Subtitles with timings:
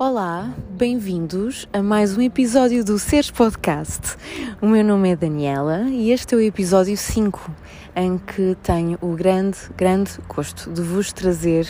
[0.00, 4.16] Olá, bem-vindos a mais um episódio do Seres Podcast.
[4.62, 7.50] O meu nome é Daniela e este é o episódio 5,
[7.96, 11.66] em que tenho o grande, grande gosto de vos trazer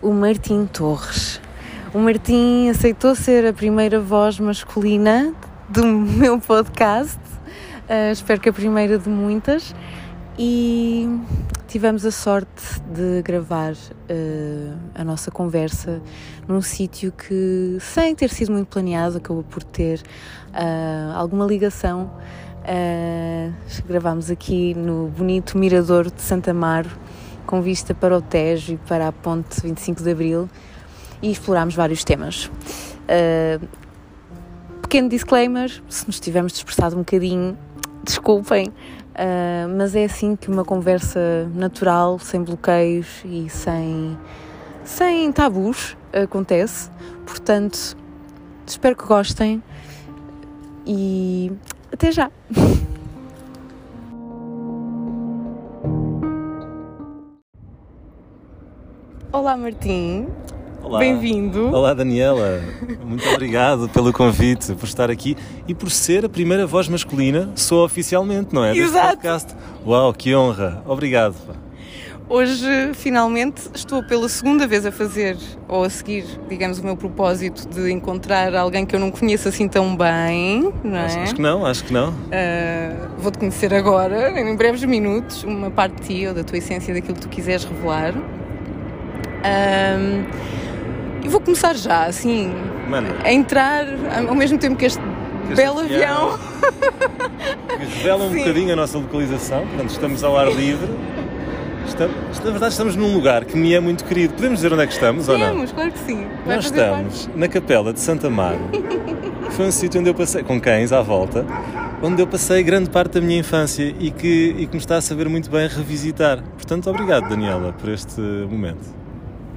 [0.00, 1.40] o Martim Torres.
[1.92, 5.34] O Martim aceitou ser a primeira voz masculina
[5.68, 9.74] do meu podcast, uh, espero que a primeira de muitas,
[10.38, 11.08] e
[11.68, 16.02] tivemos a sorte de gravar uh, a nossa conversa
[16.48, 20.00] num sítio que, sem ter sido muito planeado, acabou por ter
[20.50, 22.10] uh, alguma ligação.
[22.64, 23.52] Uh,
[23.86, 26.90] gravámos aqui no bonito Mirador de Santa Amaro,
[27.46, 30.48] com vista para o Tejo e para a Ponte 25 de Abril,
[31.22, 32.50] e explorámos vários temas.
[34.82, 37.56] pequeno disclaimer: se nos tivermos dispersado um bocadinho,
[38.02, 38.72] desculpem,
[39.14, 44.18] Uh, mas é assim que uma conversa natural, sem bloqueios e sem,
[44.84, 46.90] sem tabus acontece.
[47.24, 47.96] Portanto,
[48.66, 49.62] espero que gostem
[50.84, 51.52] e
[51.92, 52.30] até já!
[59.30, 60.26] Olá, Martim.
[60.84, 60.98] Olá.
[60.98, 61.74] Bem-vindo.
[61.74, 62.60] Olá, Daniela.
[63.02, 65.34] Muito obrigado pelo convite, por estar aqui
[65.66, 68.76] e por ser a primeira voz masculina, sou oficialmente, não é?
[68.76, 69.16] Exato.
[69.16, 69.54] Podcast.
[69.86, 70.82] Uau, que honra.
[70.86, 71.36] Obrigado.
[72.28, 77.66] Hoje, finalmente, estou pela segunda vez a fazer, ou a seguir, digamos, o meu propósito
[77.66, 81.04] de encontrar alguém que eu não conheço assim tão bem, não é?
[81.06, 82.10] Acho, acho que não, acho que não.
[82.10, 86.92] Uh, Vou-te conhecer agora, em breves minutos, uma parte de ti ou da tua essência,
[86.92, 88.14] daquilo que tu quiseres revelar.
[89.44, 90.24] Um,
[91.24, 92.52] e vou começar já, assim,
[92.88, 93.08] Mano.
[93.24, 93.86] a entrar
[94.28, 95.00] ao mesmo tempo que este
[95.50, 96.38] este belo avião.
[97.78, 98.38] Revela um Sim.
[98.38, 100.88] bocadinho a nossa localização, portanto, estamos ao ar livre.
[101.86, 104.34] Estamos, na verdade, estamos num lugar que me é muito querido.
[104.34, 105.66] Podemos dizer onde é que estamos Podemos, ou não?
[105.66, 106.26] claro que sim.
[106.46, 107.38] Vai Nós estamos parte?
[107.38, 108.58] na Capela de Santa Amaro.
[109.50, 111.44] Foi um sítio onde eu passei, com cães à volta,
[112.02, 115.00] onde eu passei grande parte da minha infância e que, e que me está a
[115.00, 116.42] saber muito bem revisitar.
[116.56, 119.03] Portanto, obrigado, Daniela, por este momento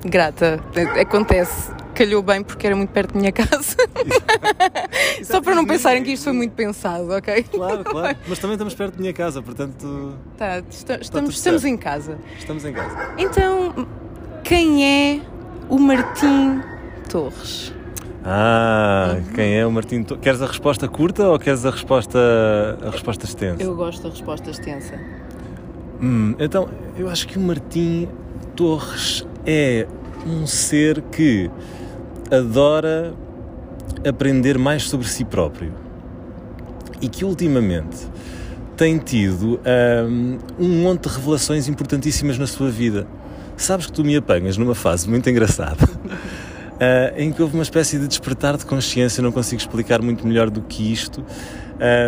[0.05, 0.59] grata.
[0.99, 1.71] Acontece.
[1.93, 3.75] Calhou bem porque era muito perto da minha casa.
[5.23, 7.43] Só para não pensarem que isto foi muito pensado, ok?
[7.43, 8.17] Claro, claro.
[8.27, 10.13] Mas também estamos perto da minha casa, portanto.
[10.37, 12.19] Tá, estamos, estamos em casa.
[12.37, 13.13] Estamos em casa.
[13.17, 13.87] Então,
[14.43, 15.21] quem é
[15.69, 16.61] o Martim
[17.09, 17.73] Torres?
[18.23, 19.33] Ah, uhum.
[19.33, 20.23] quem é o Martim Torres?
[20.23, 22.19] Queres a resposta curta ou queres a resposta,
[22.85, 23.63] a resposta extensa?
[23.63, 24.99] Eu gosto da resposta extensa.
[26.01, 28.07] Hum, então, eu acho que o Martim
[28.55, 29.87] Torres é
[30.25, 31.49] um ser que
[32.29, 33.13] adora
[34.07, 35.73] aprender mais sobre si próprio
[37.01, 37.97] e que ultimamente
[38.75, 39.59] tem tido
[40.07, 43.07] um, um monte de revelações importantíssimas na sua vida.
[43.55, 47.97] Sabes que tu me apanhas numa fase muito engraçada uh, em que houve uma espécie
[47.97, 51.25] de despertar de consciência, não consigo explicar muito melhor do que isto,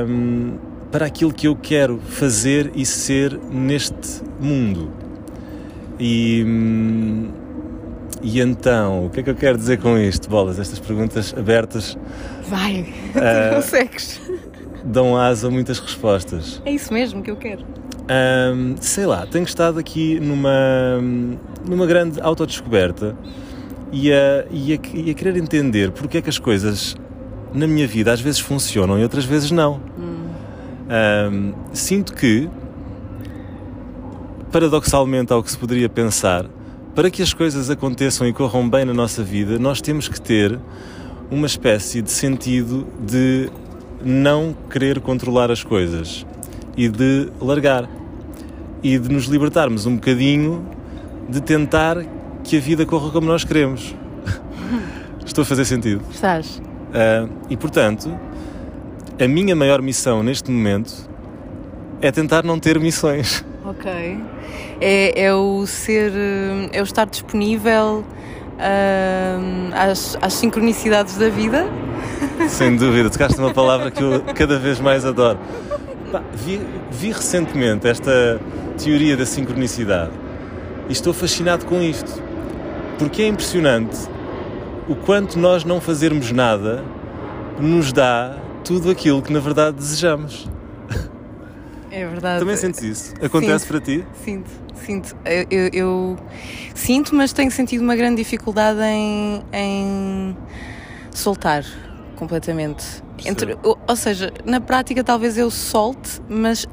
[0.07, 0.57] um,
[0.91, 5.08] para aquilo que eu quero fazer e ser neste mundo.
[5.99, 7.29] E, hum,
[8.21, 10.59] e então, o que é que eu quero dizer com isto, bolas?
[10.59, 11.97] Estas perguntas abertas.
[12.47, 12.81] Vai,
[13.15, 14.21] uh, consegues.
[14.83, 16.61] Dão asa a muitas respostas.
[16.65, 17.63] É isso mesmo que eu quero.
[18.09, 20.99] Um, sei lá, tenho estado aqui numa,
[21.67, 23.15] numa grande autodescoberta
[23.91, 26.95] e a, e, a, e a querer entender porque é que as coisas
[27.53, 29.79] na minha vida às vezes funcionam e outras vezes não.
[29.97, 30.29] Hum.
[30.89, 32.49] Um, sinto que,
[34.51, 36.45] paradoxalmente ao que se poderia pensar,
[36.95, 40.59] para que as coisas aconteçam e corram bem na nossa vida, nós temos que ter
[41.29, 43.49] uma espécie de sentido de
[44.03, 46.25] não querer controlar as coisas
[46.75, 47.87] e de largar
[48.81, 50.65] e de nos libertarmos um bocadinho
[51.27, 51.97] de tentar
[52.43, 53.95] que a vida corra como nós queremos.
[55.25, 56.01] Estou a fazer sentido?
[56.11, 56.57] Estás.
[56.57, 58.17] Uh, e portanto,
[59.19, 61.07] a minha maior missão neste momento
[62.01, 63.45] é tentar não ter missões.
[63.63, 64.38] Ok
[64.81, 68.03] é, é o ser, eh, é o estar disponível
[68.59, 71.65] uh, às, às sincronicidades da vida.
[72.47, 75.39] Sem dúvida, tocaste uma palavra que eu cada vez mais adoro.
[76.33, 76.61] vi,
[76.91, 78.39] vi recentemente esta
[78.77, 80.11] teoria da sincronicidade
[80.87, 82.21] e estou fascinado com isto,
[82.97, 83.97] porque é impressionante
[84.87, 86.83] o quanto nós não fazermos nada
[87.59, 90.47] nos dá tudo aquilo que na verdade desejamos.
[91.91, 92.39] É verdade.
[92.39, 93.13] Também sentes isso?
[93.21, 94.05] Acontece sinto, para ti?
[94.23, 95.15] Sinto, sinto.
[95.25, 96.17] Eu, eu, eu,
[96.75, 100.37] sinto, mas tenho sentido uma grande dificuldade em, em
[101.11, 101.65] soltar
[102.15, 102.85] completamente.
[103.25, 106.67] Entre, ou, ou seja, na prática talvez eu solte, mas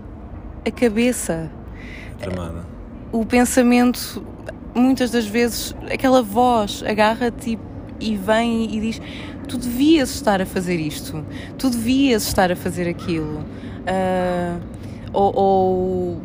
[0.67, 1.51] a cabeça.
[2.19, 2.67] Tramada.
[3.13, 4.25] O pensamento,
[4.75, 7.59] muitas das vezes, aquela voz agarra-te
[8.01, 9.01] e, e vem e diz:
[9.49, 11.25] Tu devias estar a fazer isto,
[11.57, 13.45] tu devias estar a fazer aquilo.
[13.87, 14.75] Uh,
[15.17, 16.23] ou, ou,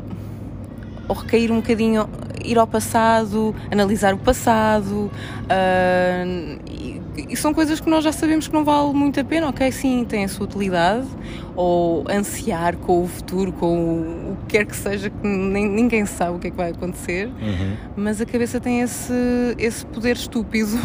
[1.08, 2.10] ou recair um bocadinho,
[2.44, 5.10] ir ao passado, analisar o passado.
[5.46, 9.48] Uh, e, e, são coisas que nós já sabemos que não vale muito a pena,
[9.48, 9.72] ok?
[9.72, 11.08] Sim, tem a sua utilidade.
[11.56, 16.36] Ou ansiar com o futuro, com o, que quer que seja, que nem, ninguém sabe
[16.36, 17.28] o que é que vai acontecer.
[17.28, 17.76] Uhum.
[17.96, 19.14] Mas a cabeça tem esse,
[19.58, 20.78] esse poder estúpido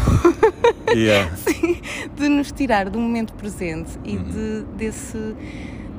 [0.95, 1.35] Yeah.
[1.37, 1.81] Sim,
[2.15, 4.25] de nos tirar do momento presente e Uhum.
[4.25, 5.35] de, desse.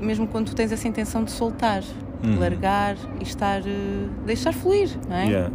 [0.01, 2.39] Mesmo quando tu tens essa intenção de soltar, de Uhum.
[2.39, 3.61] largar e estar.
[3.65, 5.25] eh, deixar fluir, não é?
[5.27, 5.51] Yeah.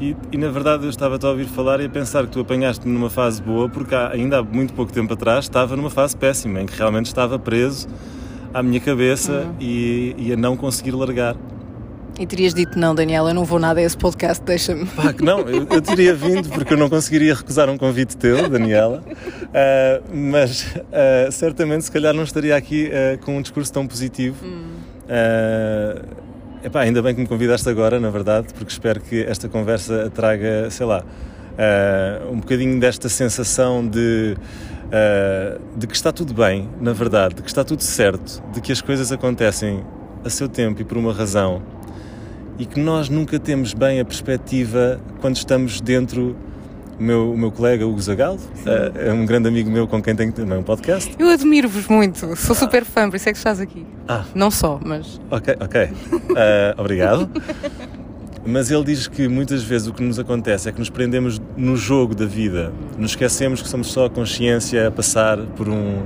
[0.00, 2.90] E, e, na verdade eu estava-te a ouvir falar e a pensar que tu apanhaste-me
[2.92, 6.60] numa fase boa porque há, ainda há muito pouco tempo atrás estava numa fase péssima
[6.62, 7.86] em que realmente estava preso
[8.54, 9.54] à minha cabeça Uhum.
[9.60, 11.36] e, e a não conseguir largar.
[12.20, 14.84] E terias dito: não, Daniela, eu não vou nada a esse podcast, deixa-me.
[14.84, 18.46] Pá, que não, eu, eu teria vindo porque eu não conseguiria recusar um convite teu,
[18.46, 19.02] Daniela,
[19.52, 24.36] Ah, mas ah, certamente se calhar não estaria aqui ah, com um discurso tão positivo.
[25.08, 26.02] Ah,
[26.62, 30.70] epá, ainda bem que me convidaste agora, na verdade, porque espero que esta conversa traga,
[30.70, 31.02] sei lá,
[32.30, 34.36] um bocadinho desta sensação de,
[35.76, 38.80] de que está tudo bem, na verdade, de que está tudo certo, de que as
[38.80, 39.82] coisas acontecem
[40.24, 41.62] a seu tempo e por uma razão
[42.60, 46.36] e que nós nunca temos bem a perspectiva quando estamos dentro.
[46.98, 50.14] O meu, o meu colega Hugo Zagallo eh, é um grande amigo meu com quem
[50.14, 51.10] tenho também um podcast.
[51.18, 53.86] Eu admiro-vos muito, sou super fã, por isso é que estás aqui.
[54.06, 55.18] Ah, Não só, mas.
[55.30, 55.88] ok, ok.
[56.36, 57.30] Eh, obrigado.
[58.44, 61.74] Mas ele diz que muitas vezes o que nos acontece é que nos prendemos no
[61.74, 66.02] jogo da vida, nos esquecemos que somos só a consciência a passar por um,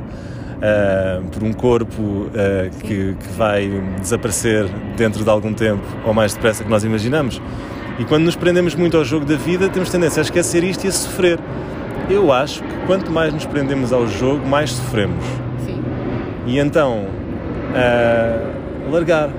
[0.60, 3.68] eh, por um corpo eh, que, que vai
[4.00, 7.40] desaparecer dentro de algum tempo ou mais depressa que nós imaginamos.
[7.98, 10.88] E quando nos prendemos muito ao jogo da vida, temos tendência a esquecer isto e
[10.88, 11.38] a sofrer.
[12.10, 15.24] Eu acho que quanto mais nos prendemos ao jogo, mais sofremos.
[15.64, 15.82] Sim.
[16.46, 17.06] E então,
[17.74, 18.52] ah,
[18.90, 19.30] largar,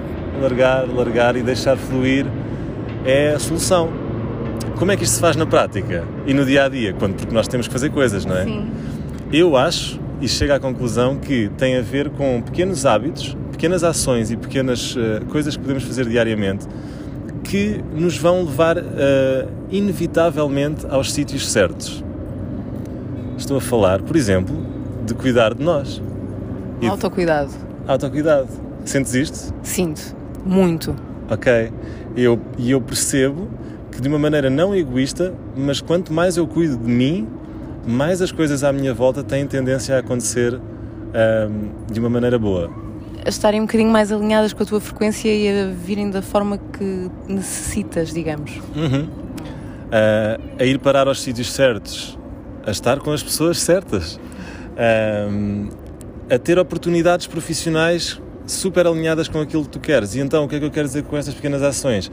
[0.41, 2.25] largar, largar e deixar fluir
[3.05, 3.89] é a solução.
[4.77, 6.93] Como é que isto se faz na prática e no dia a dia?
[6.93, 8.43] Quando, porque nós temos que fazer coisas, não é?
[8.43, 8.67] Sim.
[9.31, 14.31] Eu acho e chego à conclusão que tem a ver com pequenos hábitos, pequenas ações
[14.31, 16.67] e pequenas eh, coisas que podemos fazer diariamente
[17.43, 22.03] que nos vão levar eh, inevitavelmente aos sítios certos.
[23.37, 24.55] Estou a falar, por exemplo,
[25.05, 26.01] de cuidar de nós.
[26.77, 27.51] E de Autocuidado.
[27.87, 28.47] autocuidado.
[28.83, 29.53] Sentes isto?
[29.61, 30.15] Sinto.
[30.45, 30.95] Muito.
[31.29, 31.71] Ok.
[32.15, 33.47] Eu, e eu percebo
[33.91, 37.27] que de uma maneira não egoísta, mas quanto mais eu cuido de mim,
[37.85, 42.71] mais as coisas à minha volta têm tendência a acontecer ahm, de uma maneira boa.
[43.25, 46.57] A estarem um bocadinho mais alinhadas com a tua frequência e a virem da forma
[46.57, 48.51] que necessitas, digamos.
[48.75, 49.07] Uhum.
[49.91, 52.17] Ah, a ir parar aos sítios certos,
[52.65, 54.19] a estar com as pessoas certas,
[56.29, 60.15] a ter oportunidades profissionais super alinhadas com aquilo que tu queres.
[60.15, 62.11] E então, o que é que eu quero dizer com estas pequenas ações?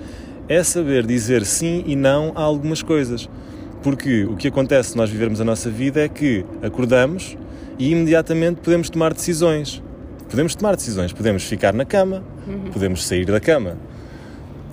[0.49, 3.29] É saber dizer sim e não a algumas coisas.
[3.83, 7.37] Porque o que acontece se nós vivermos a nossa vida é que acordamos
[7.79, 9.83] e imediatamente podemos tomar decisões.
[10.31, 12.23] Podemos tomar decisões, podemos ficar na cama,
[12.73, 13.77] podemos sair da cama.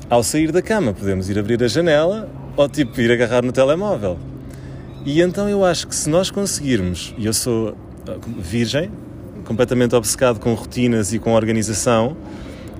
[0.09, 4.17] Ao sair da cama, podemos ir abrir a janela ou tipo ir agarrar no telemóvel.
[5.05, 7.75] E então eu acho que se nós conseguirmos, e eu sou
[8.07, 8.91] ah, virgem,
[9.45, 12.15] completamente obcecado com rotinas e com organização,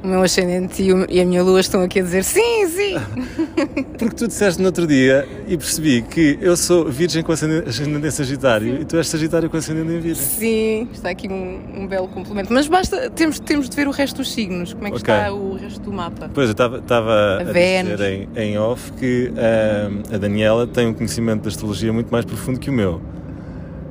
[0.02, 2.96] O meu ascendente e, o- e a minha lua estão aqui a dizer sim, sim.
[4.00, 8.12] porque tu disseste no outro dia e percebi que eu sou virgem com ascendente em
[8.12, 10.16] Sagitário e tu és Sagitário com ascendente em Virgem.
[10.26, 12.54] Sim, está aqui um, um belo complemento.
[12.54, 14.74] Mas basta, temos, temos de ver o resto dos signos.
[14.74, 15.14] Como é que Ok.
[15.14, 16.32] está o resto do mapa?
[16.34, 17.92] Pois, eu estava- a, Vênus.
[17.98, 22.24] dizer em, em off que ah, a Daniela tem um conhecimento da astrologia muito mais
[22.24, 23.02] profundo que o meu.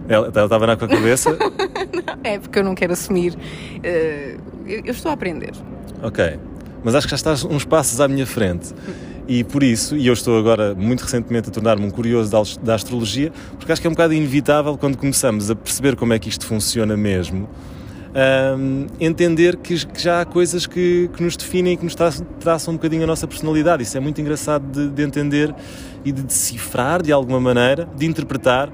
[0.08, 1.36] Ela estava na com a cabeça.
[2.24, 3.34] É porque eu não quero assumir.
[3.82, 4.36] eh,
[4.66, 5.52] eu, eu estou a aprender.
[6.02, 6.38] Ok.
[6.84, 8.72] Mas acho que já estás uns passos à minha frente.
[9.26, 12.30] E por isso, e eu estou agora muito recentemente a tornar-me um curioso
[12.62, 16.18] da, astrologia, porque acho que é um bocado inevitável quando começamos a perceber como é
[16.18, 17.46] que isto funciona mesmo,
[18.58, 22.10] hum, entender que, que já há coisas que, que nos definem e que nos tra
[22.40, 23.82] traçam um bocadinho a nossa personalidade.
[23.82, 25.54] Isso é muito engraçado de, de entender
[26.06, 28.70] e de decifrar de alguma maneira, de interpretar.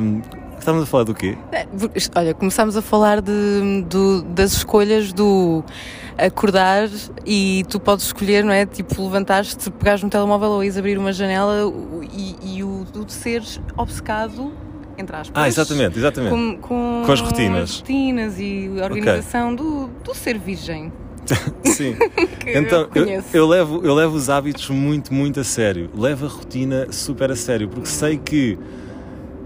[0.00, 0.22] Hum,
[0.60, 1.36] estávamos a falar do quê?
[1.52, 1.66] É,
[2.14, 5.64] Olha, começámos a falar de, do- das escolhas do
[6.18, 6.88] acordar
[7.26, 8.66] e tu podes escolher, não é?
[8.66, 11.72] Tipo, levantares-te, pegares no telemóvel ou ires abrir uma janela
[12.12, 14.52] e, e o, o de seres obcecado,
[14.98, 15.32] entre aspas.
[15.34, 16.30] Ah, exatamente, exatamente.
[16.30, 17.70] Com, com, Com as rotinas.
[17.70, 20.92] as rotinas e a organização do, do ser virgem.
[21.64, 21.96] Sim.
[22.52, 25.88] Então, eu eu, eu levo, eu levo os hábitos muito, muito a sério.
[25.96, 28.58] Levo a rotina super a sério, porque sei que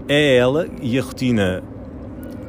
[0.07, 1.63] é ela e a rotina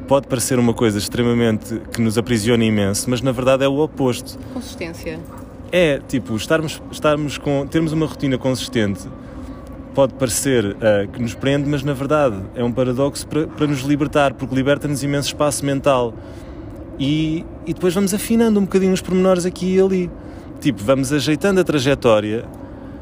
[0.07, 4.39] pode parecer uma coisa extremamente que nos aprisiona imenso, mas na verdade é o oposto.
[4.53, 5.19] Consistência.
[5.71, 9.07] É, tipo, estarmos, estarmos com, termos uma rotina consistente
[9.93, 13.81] pode parecer uh, que nos prende, mas na verdade é um paradoxo para, para nos
[13.81, 16.13] libertar, porque liberta-nos imenso espaço mental.
[16.99, 20.11] E, e depois vamos afinando um bocadinho os pormenores aqui e ali.
[20.61, 22.45] Tipo, vamos ajeitando a trajetória.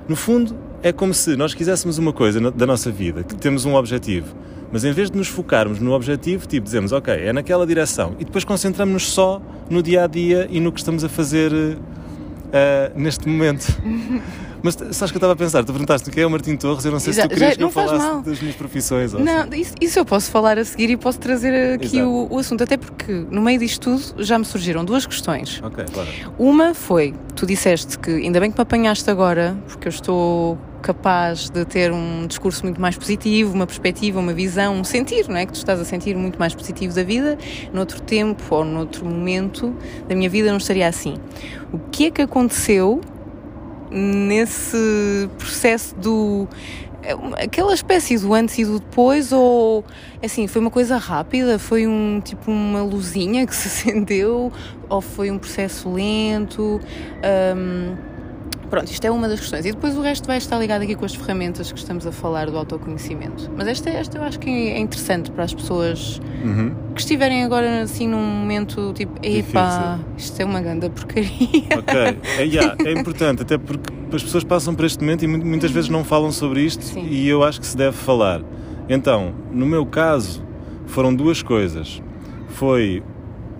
[0.07, 0.55] No fundo,
[0.85, 4.35] é como se nós quiséssemos uma coisa da nossa vida, que temos um objetivo,
[4.71, 8.23] mas em vez de nos focarmos no objetivo, tipo, dizemos, ok, é naquela direção, e
[8.23, 11.77] depois concentramos-nos só no dia a dia e no que estamos a fazer uh,
[12.95, 13.65] neste momento.
[14.61, 16.91] Mas sabes que eu estava a pensar, tu perguntaste quem é o Martim Torres, eu
[16.91, 18.21] não sei já, se tu querias já, que eu falasse mal.
[18.21, 19.13] das minhas profissões.
[19.13, 19.61] Não, assim.
[19.61, 22.75] isso, isso, eu posso falar a seguir e posso trazer aqui o, o, assunto, até
[22.75, 25.61] porque no meio disto tudo já me surgiram duas questões.
[25.63, 26.09] Ok, claro.
[26.39, 31.49] Uma foi, tu disseste que ainda bem que me apanhaste agora, porque eu estou capaz
[31.49, 35.43] de ter um discurso muito mais positivo, uma perspectiva, uma visão, um sentir, não é?
[35.47, 37.39] Que tu estás a sentir muito mais positivo da vida,
[37.73, 39.75] noutro tempo ou noutro momento
[40.07, 41.15] da minha vida não estaria assim.
[41.73, 43.01] O que é que aconteceu
[43.89, 46.47] nesse processo do
[47.37, 49.85] aquela espécie do antes e do depois ou
[50.23, 54.51] assim foi uma coisa rápida foi um tipo uma luzinha que se acendeu
[54.89, 56.81] ou foi um processo lento
[57.55, 58.14] um,
[58.69, 59.65] Pronto, isto é uma das questões.
[59.65, 62.49] E depois o resto vai estar ligado aqui com as ferramentas que estamos a falar
[62.49, 63.49] do autoconhecimento.
[63.55, 66.73] Mas esta, esta eu acho que é interessante para as pessoas uhum.
[66.93, 71.29] que estiverem agora assim num momento tipo, epá, isto é uma grande porcaria.
[71.77, 75.71] Ok, é, yeah, é importante, até porque as pessoas passam por este momento e muitas
[75.71, 77.05] vezes não falam sobre isto Sim.
[77.09, 78.41] e eu acho que se deve falar.
[78.87, 80.43] Então, no meu caso,
[80.87, 82.01] foram duas coisas.
[82.49, 83.03] Foi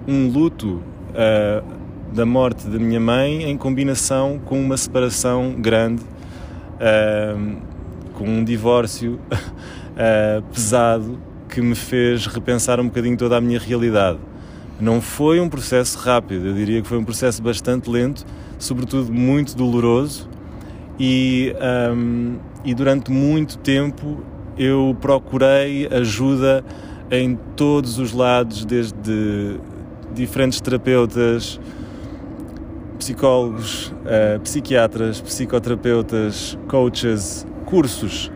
[0.07, 0.81] um luto.
[1.11, 1.74] Uh,
[2.15, 7.57] da morte da minha mãe em combinação com uma separação grande, uh,
[8.13, 11.19] com um divórcio uh, pesado
[11.49, 14.17] que me fez repensar um bocadinho toda a minha realidade.
[14.79, 18.25] Não foi um processo rápido, eu diria que foi um processo bastante lento,
[18.57, 20.29] sobretudo muito doloroso,
[20.97, 21.53] e,
[21.93, 24.23] um, e durante muito tempo
[24.57, 26.63] eu procurei ajuda
[27.11, 29.59] em todos os lados, desde
[30.13, 31.59] diferentes terapeutas,
[32.97, 38.31] psicólogos, uh, psiquiatras, psicoterapeutas, coaches, cursos,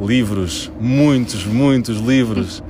[0.00, 2.62] livros, muitos, muitos livros,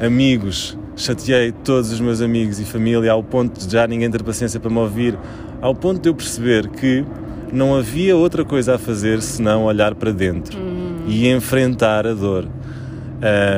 [0.00, 0.78] amigos.
[0.96, 4.70] Chateei todos os meus amigos e família ao ponto de já ninguém ter paciência para
[4.70, 5.18] me ouvir,
[5.60, 7.04] ao ponto de eu perceber que
[7.52, 11.04] não havia outra coisa a fazer senão olhar para dentro hum.
[11.06, 12.46] e enfrentar a dor.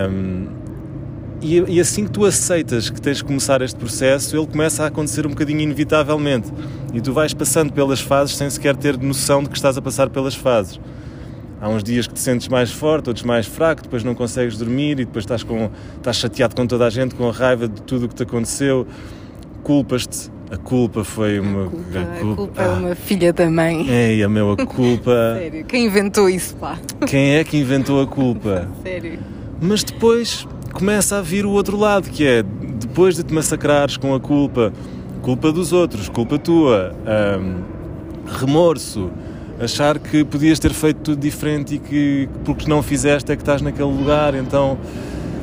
[0.09, 0.56] Um,
[1.41, 4.87] e, e, assim que tu aceitas que tens de começar este processo, ele começa a
[4.87, 6.53] acontecer um bocadinho inevitavelmente.
[6.95, 10.09] E tu vais passando pelas fases sem sequer ter noção de que estás a passar
[10.09, 10.81] pelas fases.
[11.61, 15.01] Há uns dias que te sentes mais forte, outros mais fraco, depois não consegues dormir
[15.01, 18.07] e depois estás, com, estás chateado com toda a gente, com a raiva de tudo
[18.07, 18.87] o que te aconteceu,
[19.63, 20.31] culpas-te.
[20.51, 21.67] A culpa foi uma.
[21.67, 23.87] A culpa, a culpa, a culpa é uma filha da mãe.
[23.91, 25.11] É, a meu, a culpa.
[25.41, 26.79] Sério, quem inventou isso, pá?
[27.05, 28.69] Quem é que inventou a culpa?
[28.85, 29.19] Sério.
[29.61, 34.15] Mas depois começa a vir o outro lado, que é depois de te massacrares com
[34.15, 34.73] a culpa,
[35.23, 36.95] culpa dos outros, culpa tua,
[38.27, 39.11] remorso,
[39.59, 43.63] achar que podias ter feito tudo diferente e que porque não fizeste é que estás
[43.63, 44.77] naquele lugar, então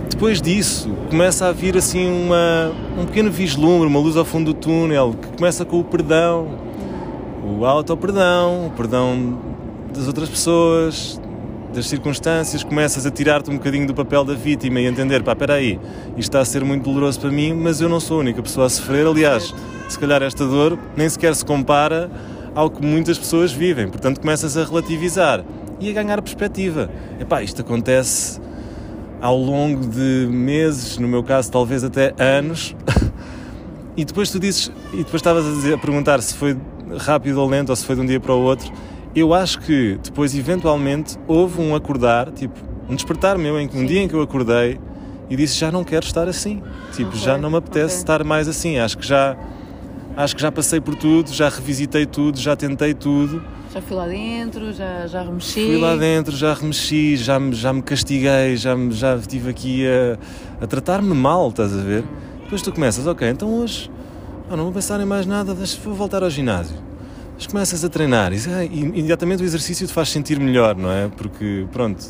[0.07, 2.71] depois disso começa a vir assim uma,
[3.01, 6.59] um pequeno vislumbre, uma luz ao fundo do túnel, que começa com o perdão,
[7.43, 9.39] o auto-perdão, o perdão
[9.95, 11.19] das outras pessoas,
[11.73, 15.55] das circunstâncias, começas a tirar-te um bocadinho do papel da vítima e entender, pá, espera
[15.55, 18.41] aí, isto está a ser muito doloroso para mim, mas eu não sou a única
[18.41, 19.53] pessoa a sofrer, aliás,
[19.89, 22.09] se calhar esta dor nem sequer se compara
[22.53, 25.43] ao que muitas pessoas vivem, portanto começas a relativizar
[25.79, 26.89] e a ganhar perspectiva.
[27.19, 28.39] Epá, isto acontece
[29.19, 32.75] ao longo de meses, no meu caso talvez até anos,
[33.97, 36.55] e depois tu dizes, e depois estavas a, dizer, a perguntar se foi
[36.99, 38.71] rápido ou lento ou se foi de um dia para o outro,
[39.19, 43.85] eu acho que depois, eventualmente, houve um acordar, tipo, um despertar meu, em que um
[43.85, 44.79] dia em que eu acordei
[45.29, 47.97] e disse já não quero estar assim, tipo, okay, já não me apetece okay.
[47.97, 48.77] estar mais assim.
[48.77, 49.37] Acho que já
[50.15, 53.43] acho que já passei por tudo, já revisitei tudo, já tentei tudo.
[53.73, 55.65] Já fui lá dentro, já, já remexi.
[55.65, 59.87] Fui lá dentro, já remexi, já me, já me castiguei, já, me, já estive aqui
[59.87, 62.03] a, a tratar-me mal, estás a ver?
[62.43, 63.89] Depois tu começas, ok, então hoje
[64.51, 66.92] oh, não vou pensar em mais nada, deixa, vou voltar ao ginásio
[67.43, 71.09] mas começas a treinar e, e imediatamente o exercício te faz sentir melhor, não é?
[71.09, 72.03] Porque, pronto,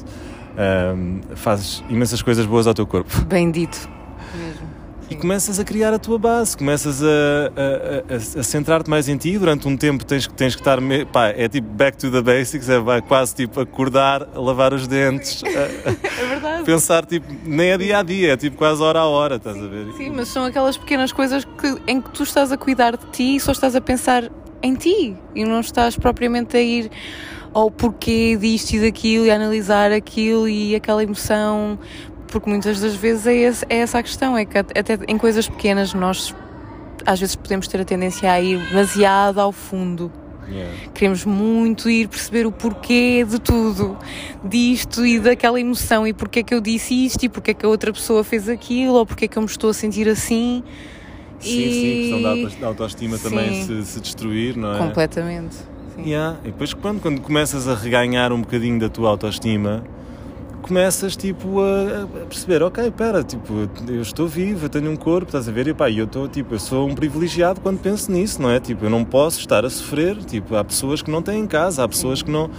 [0.96, 3.22] um, fazes imensas coisas boas ao teu corpo.
[3.26, 3.90] Bem dito,
[4.36, 4.74] mesmo.
[5.10, 9.18] E começas a criar a tua base, começas a, a, a, a centrar-te mais em
[9.18, 9.38] ti.
[9.38, 10.80] Durante um tempo tens, tens que estar.
[10.80, 11.06] Me...
[11.06, 15.44] Pá, é tipo back to the basics, é quase tipo acordar, lavar os dentes.
[15.46, 16.64] é verdade.
[16.64, 19.66] Pensar tipo, nem é dia a dia, é tipo quase hora a hora, estás sim,
[19.66, 19.94] a ver?
[19.98, 23.36] Sim, mas são aquelas pequenas coisas que, em que tu estás a cuidar de ti
[23.36, 24.32] e só estás a pensar
[24.64, 26.90] em ti e não estás propriamente a ir
[27.54, 31.78] ao porquê disto e daquilo e a analisar aquilo e aquela emoção
[32.34, 35.48] porque muitas das vezes é, esse, é essa a questão, é que até em coisas
[35.48, 36.34] pequenas nós
[37.06, 40.12] às vezes podemos ter a tendência a ir demasiado ao fundo.
[40.50, 40.74] Yeah.
[40.94, 43.98] Queremos muito ir perceber o porquê de tudo,
[44.44, 47.94] disto e daquela emoção, e porquê que eu disse isto, e porquê que a outra
[47.94, 50.64] pessoa fez aquilo, ou porquê que eu me estou a sentir assim.
[51.44, 51.74] Sim, e...
[51.74, 53.30] sim, a questão da autoestima sim.
[53.30, 54.78] também se, se, destruir, não é?
[54.78, 55.56] Completamente.
[55.96, 56.10] Sim.
[56.10, 56.38] Yeah.
[56.44, 59.84] E depois, quando, quando começas a reganhar um bocadinho da tua autoestima,
[60.64, 65.28] começas tipo a, a perceber, ok, pera, tipo, eu estou vivo, eu tenho um corpo,
[65.28, 65.68] estás a ver?
[65.68, 68.60] E pá, eu estou tipo, eu sou um privilegiado quando penso nisso, não é?
[68.60, 71.88] Tipo, eu não posso estar a sofrer, tipo, há pessoas que não têm casa, há
[71.88, 72.50] pessoas que não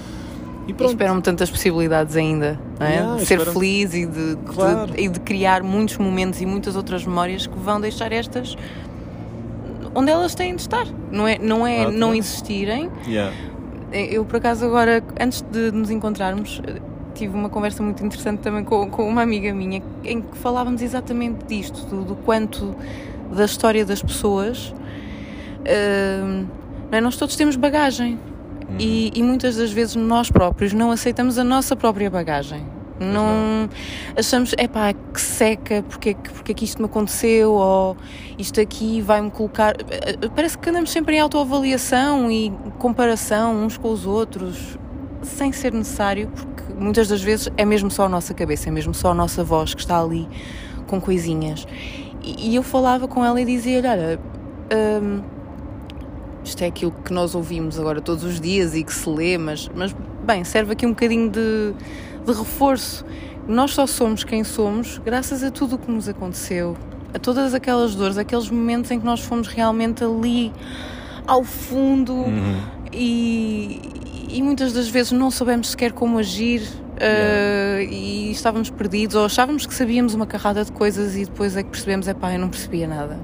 [0.67, 2.91] e, esperam-me tantas possibilidades ainda, não é?
[2.95, 3.53] Yeah, de ser espero...
[3.53, 4.93] feliz e de, claro.
[4.93, 8.57] de, e de criar muitos momentos e muitas outras memórias que vão deixar estas
[9.95, 12.91] onde elas têm de estar, não é, não, é não existirem.
[13.07, 13.33] Yeah.
[13.93, 16.61] Eu, por acaso, agora, antes de nos encontrarmos,
[17.15, 21.45] tive uma conversa muito interessante também com, com uma amiga minha em que falávamos exatamente
[21.47, 22.75] disto, do, do quanto
[23.31, 24.75] da história das pessoas.
[25.61, 26.45] Uh,
[26.91, 27.01] não é?
[27.01, 28.19] Nós todos temos bagagem
[28.79, 32.65] e, e, muitas das vezes nós próprios não aceitamos a nossa própria bagagem.
[32.99, 33.71] Não, não,
[34.17, 37.97] achamos, é pá, que seca, porque, porque é que isto me aconteceu, ou
[38.39, 39.75] isto aqui vai-me colocar.
[40.35, 44.79] Parece que andamos sempre em autoavaliação e comparação uns com os outros,
[45.23, 48.95] sem ser necessário, porque muitas das vezes é mesmo só a nossa cabeça, é mesmo
[48.95, 50.29] só a nossa voz que está ali
[50.87, 51.67] com coisinhas.
[52.23, 54.21] E, e eu falava com ela e dizia-lhe: Olha,
[55.03, 55.21] hum,
[56.45, 59.71] isto é aquilo que nós ouvimos agora todos os dias e que se lê, mas,
[59.75, 61.75] mas bem, serve aqui um bocadinho de,
[62.27, 63.05] de reforço.
[63.49, 66.77] Nós só somos quem somos graças a tudo o que nos aconteceu,
[67.13, 70.53] a todas aquelas dores, aqueles momentos em que nós fomos realmente ali
[71.27, 72.61] ao fundo uhum.
[72.93, 73.81] e,
[74.29, 79.67] e muitas das vezes não soubemos sequer como agir uh, e estávamos perdidos ou achávamos
[79.67, 82.49] que sabíamos uma carrada de coisas e depois é que percebemos, é pá, eu não
[82.49, 83.19] percebia nada.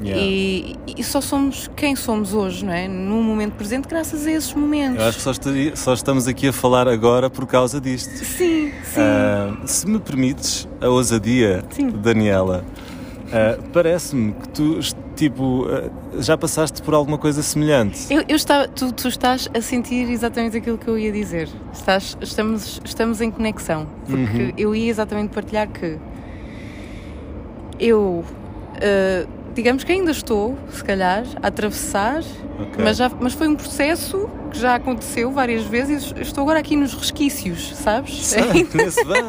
[0.00, 0.22] Yeah.
[0.22, 2.86] E, e, só somos quem somos hoje, não é?
[2.86, 5.00] No momento presente, graças a esses momentos.
[5.00, 8.10] Eu acho que só, estaria, só estamos aqui a falar agora por causa disto.
[8.24, 9.00] Sim, sim.
[9.00, 11.88] Uh, se me permites a ousadia, sim.
[11.88, 12.64] Daniela,
[13.26, 14.80] uh, parece-me que tu
[15.18, 18.06] Tipo, eh, já passaste por alguma coisa semelhante?
[18.08, 18.36] Eu, eu
[18.72, 21.48] tu, tu, estás a sentir exatamente aquilo que eu ia dizer.
[21.72, 23.88] Estás, estamos, estamos em conexão.
[24.06, 24.52] Porque uhum.
[24.56, 25.98] eu ia exatamente partilhar que
[27.80, 28.24] eu.
[28.76, 32.84] Uh, digamos que ainda estou, se calhar, a atravessar, okay.
[32.84, 36.76] mas, já, mas foi um processo que já aconteceu várias vezes e estou agora aqui
[36.76, 38.26] nos resquícios, sabes?
[38.26, 39.22] Sei, conheço bem,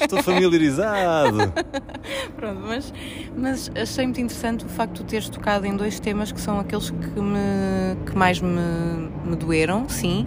[0.00, 1.52] estou familiarizado.
[2.36, 2.92] Pronto, mas,
[3.36, 6.90] mas achei muito interessante o facto de teres tocado em dois temas que são aqueles
[6.90, 10.26] que, me, que mais me, me doeram, sim,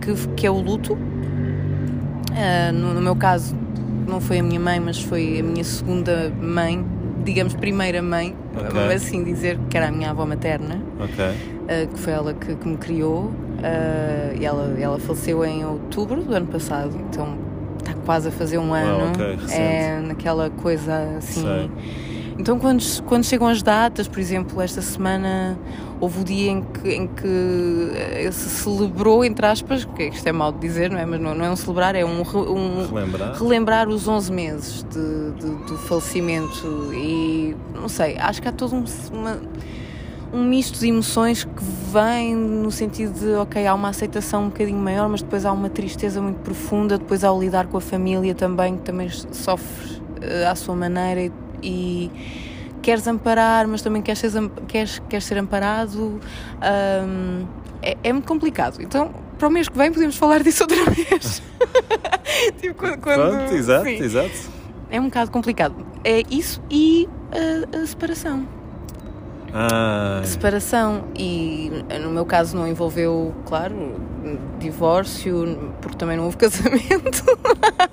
[0.00, 0.94] que, que é o luto.
[0.94, 3.56] Uh, no, no meu caso,
[4.06, 6.84] não foi a minha mãe, mas foi a minha segunda mãe
[7.24, 8.94] digamos, primeira mãe, okay.
[8.94, 11.84] assim dizer, que era a minha avó materna, okay.
[11.84, 13.32] uh, que foi ela que, que me criou.
[13.58, 17.36] Uh, e ela, ela faleceu em outubro do ano passado, então
[17.78, 19.10] está quase a fazer um ano.
[19.10, 19.36] okay.
[19.50, 21.42] é naquela coisa assim.
[21.42, 21.70] Sei.
[22.38, 25.58] Então, quando, quando chegam as datas, por exemplo, esta semana
[26.00, 30.30] houve o dia em que, em que eh, se celebrou, entre aspas, que isto é
[30.30, 31.04] mal de dizer, não é?
[31.04, 33.34] Mas não, não é um celebrar, é um, um relembrar.
[33.36, 38.76] relembrar os 11 meses de, de, do falecimento e não sei, acho que há todo
[38.76, 39.40] um, uma,
[40.32, 44.78] um misto de emoções que vem no sentido de, ok, há uma aceitação um bocadinho
[44.78, 48.76] maior, mas depois há uma tristeza muito profunda, depois ao lidar com a família também,
[48.76, 52.10] que também sofre uh, à sua maneira e, e
[52.82, 54.30] queres amparar, mas também queres ser,
[54.66, 56.20] queres, queres ser amparado.
[56.62, 57.46] Um,
[57.82, 58.80] é, é, muito complicado.
[58.80, 61.42] Então, para o mês que vem, podemos falar disso outra vez.
[62.60, 64.02] tipo, quando, quando, Pronto, exato, sim.
[64.02, 64.50] exato.
[64.90, 65.74] É um bocado complicado.
[66.02, 68.57] É isso e a, a separação.
[69.52, 70.20] Ah.
[70.24, 71.04] Separação.
[71.16, 71.70] E
[72.02, 74.00] no meu caso não envolveu, claro,
[74.58, 77.24] divórcio, porque também não houve casamento.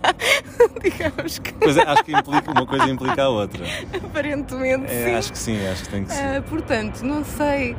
[0.81, 1.53] Digamos que.
[1.53, 3.65] Pois é, acho que implica, uma coisa implica a outra.
[4.03, 5.15] Aparentemente, é, sim.
[5.15, 6.39] Acho que sim, acho que tem que ser.
[6.39, 7.75] Uh, portanto, não sei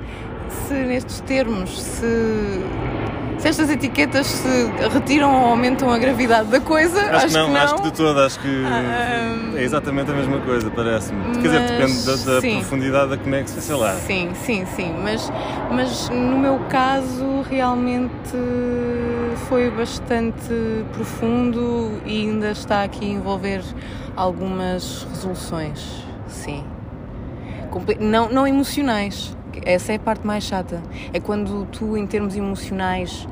[0.67, 2.61] se nestes termos, se
[3.39, 4.49] se estas etiquetas se
[4.93, 7.01] retiram ou aumentam a gravidade da coisa.
[7.11, 8.65] Acho, que não, acho que de todo, acho que
[9.57, 11.37] é exatamente a mesma coisa, parece-me.
[11.37, 13.95] Quer dizer, depende da, da profundidade da conexão, sei lá.
[13.95, 14.95] Sim, sim, sim.
[15.03, 15.31] Mas,
[15.71, 18.37] mas no meu caso, realmente
[19.49, 23.63] foi bastante profundo e ainda está aqui a envolver
[24.17, 26.65] algumas resoluções, sim.
[28.01, 30.83] Não, não emocionais, essa é a parte mais chata.
[31.13, 33.27] É quando tu, em termos emocionais,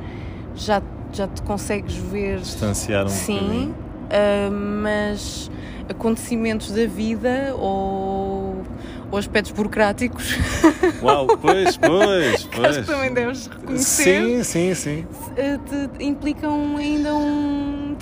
[0.54, 0.82] já,
[1.12, 2.38] já te consegues ver.
[2.38, 5.50] Distanciar um Sim, uh, mas
[5.88, 8.62] acontecimentos da vida ou,
[9.10, 10.36] ou aspectos burocráticos.
[11.02, 12.64] Uau, pois, pois, pois.
[12.66, 14.24] Acho que também deves reconhecer.
[14.24, 15.06] Sim, sim, sim.
[15.36, 17.96] Eh, te implicam ainda um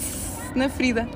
[0.54, 1.08] na ferida.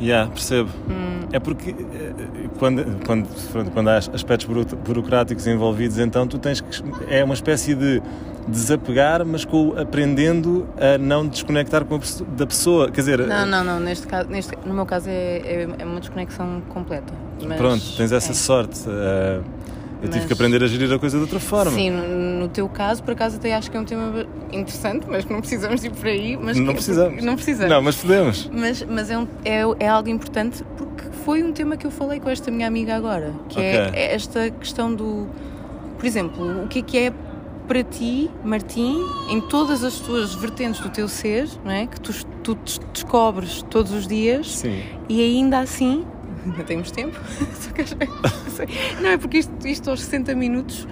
[0.00, 0.70] Yeah, percebo.
[0.88, 1.18] Hum.
[1.32, 3.28] É porque eh, quando, quando,
[3.72, 4.46] quando há aspectos
[4.84, 6.82] burocráticos envolvidos, então tu tens que.
[7.08, 8.00] É uma espécie de
[8.46, 12.00] desapegar, mas com, aprendendo a não desconectar com a,
[12.36, 12.90] da pessoa.
[12.90, 13.26] Quer dizer.
[13.26, 13.80] Não, não, não.
[13.80, 17.12] Neste caso, neste, no meu caso é, é, é uma desconexão completa.
[17.56, 18.34] Pronto, tens essa é.
[18.34, 18.80] sorte.
[18.88, 19.44] Uh,
[20.00, 21.72] eu mas, tive que aprender a gerir a coisa de outra forma.
[21.72, 25.24] Sim, no, no, teu caso, por acaso até acho que é um tema interessante, mas
[25.24, 26.36] que não precisamos ir por aí.
[26.36, 27.24] Mas não que, precisamos.
[27.24, 27.74] Não precisamos.
[27.74, 28.50] Não, mas podemos.
[28.52, 32.20] Mas, mas é, um, é, é algo importante porque foi um tema que eu falei
[32.20, 34.00] com esta minha amiga agora, que é okay.
[34.00, 35.26] é esta questão do.
[35.98, 37.12] Por exemplo, o que é que é
[37.66, 38.96] para ti, Martim,
[39.28, 41.86] em todas as tuas vertentes do teu ser, não é?
[41.86, 42.58] que tu, tu
[42.92, 44.82] descobres todos os dias Sim.
[45.06, 46.06] e ainda assim
[46.50, 47.18] ainda temos tempo.
[49.00, 50.86] não, é porque isto, isto aos 60 minutos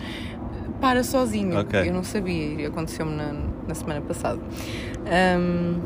[0.81, 1.59] para sozinho.
[1.61, 1.89] Okay.
[1.89, 3.33] Eu não sabia, aconteceu-me na,
[3.67, 4.41] na semana passada.
[5.39, 5.81] Um,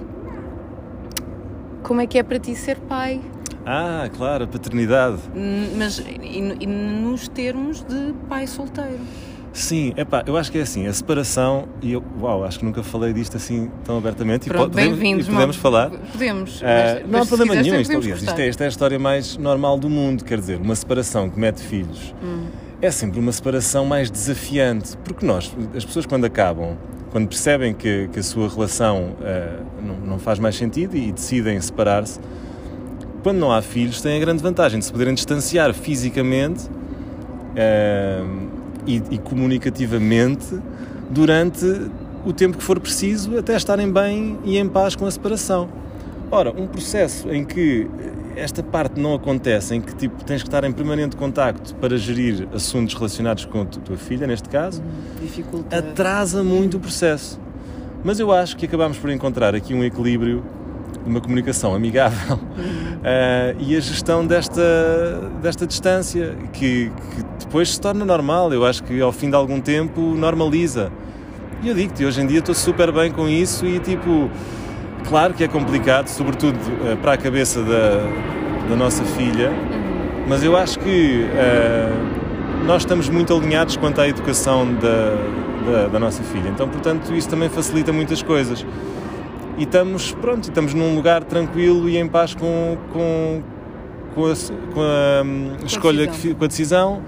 [1.82, 3.20] como é que é para ti ser pai?
[3.64, 5.18] Ah, claro, a paternidade.
[5.76, 9.00] Mas e, e nos termos de pai solteiro.
[9.52, 12.64] Sim, é pá, eu acho que é assim, a separação, e eu, uau, acho que
[12.64, 15.90] nunca falei disto assim tão abertamente Pronto, e, podemos, e podemos falar.
[15.90, 16.60] Podemos.
[16.60, 19.36] Uh, mas, não há problema nenhum, isto, aliás, isto, é, isto é a história mais
[19.36, 22.46] normal do mundo, quer dizer, uma separação que mete filhos hum.
[22.80, 26.76] é sempre uma separação mais desafiante, porque nós, as pessoas quando acabam,
[27.10, 31.60] quando percebem que, que a sua relação uh, não, não faz mais sentido e decidem
[31.60, 32.20] separar-se,
[33.24, 36.68] quando não há filhos, têm a grande vantagem de se poderem distanciar fisicamente.
[37.50, 38.49] Uh,
[38.86, 40.58] e, e comunicativamente
[41.10, 41.64] durante
[42.24, 45.68] o tempo que for preciso até estarem bem e em paz com a separação.
[46.30, 47.88] Ora, um processo em que
[48.36, 52.46] esta parte não acontece, em que tipo, tens que estar em permanente contacto para gerir
[52.54, 54.82] assuntos relacionados com a tua filha, neste caso,
[55.20, 55.78] Dificulta.
[55.78, 57.40] atrasa muito o processo.
[58.04, 60.42] Mas eu acho que acabamos por encontrar aqui um equilíbrio
[61.06, 64.62] uma comunicação amigável uh, e a gestão desta,
[65.42, 68.52] desta distância que, que, depois se torna normal.
[68.52, 70.92] Eu acho que ao fim de algum tempo normaliza.
[71.62, 74.30] E eu digo-te, hoje em dia estou super bem com isso e tipo,
[75.08, 79.50] claro que é complicado, sobretudo uh, para a cabeça da, da nossa filha,
[80.26, 85.98] mas eu acho que uh, nós estamos muito alinhados quanto à educação da, da, da
[85.98, 86.48] nossa filha.
[86.48, 88.64] Então, portanto, isso também facilita muitas coisas
[89.60, 93.42] e estamos, pronto, estamos num lugar tranquilo e em paz com, com,
[94.14, 94.34] com a,
[94.72, 97.02] com a hum, escolha, que, com a decisão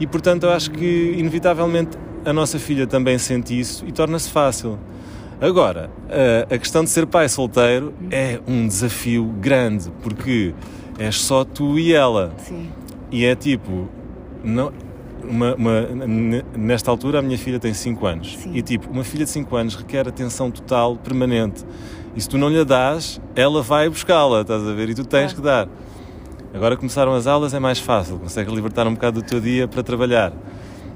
[0.00, 4.76] e portanto eu acho que inevitavelmente a nossa filha também sente isso e torna-se fácil.
[5.40, 10.52] Agora, a, a questão de ser pai solteiro é um desafio grande porque
[10.98, 12.34] és só tu e ela.
[12.38, 12.70] Sim.
[13.12, 13.88] E é tipo,
[14.42, 14.72] não,
[15.28, 15.88] uma, uma,
[16.56, 18.52] nesta altura a minha filha tem 5 anos Sim.
[18.54, 21.64] e tipo, uma filha de 5 anos requer atenção total, permanente.
[22.16, 24.90] E se tu não lhe dás, ela vai buscá-la, estás a ver?
[24.90, 25.68] E tu tens que dar.
[26.54, 29.82] Agora começaram as aulas, é mais fácil, consegues libertar um bocado do teu dia para
[29.82, 30.32] trabalhar.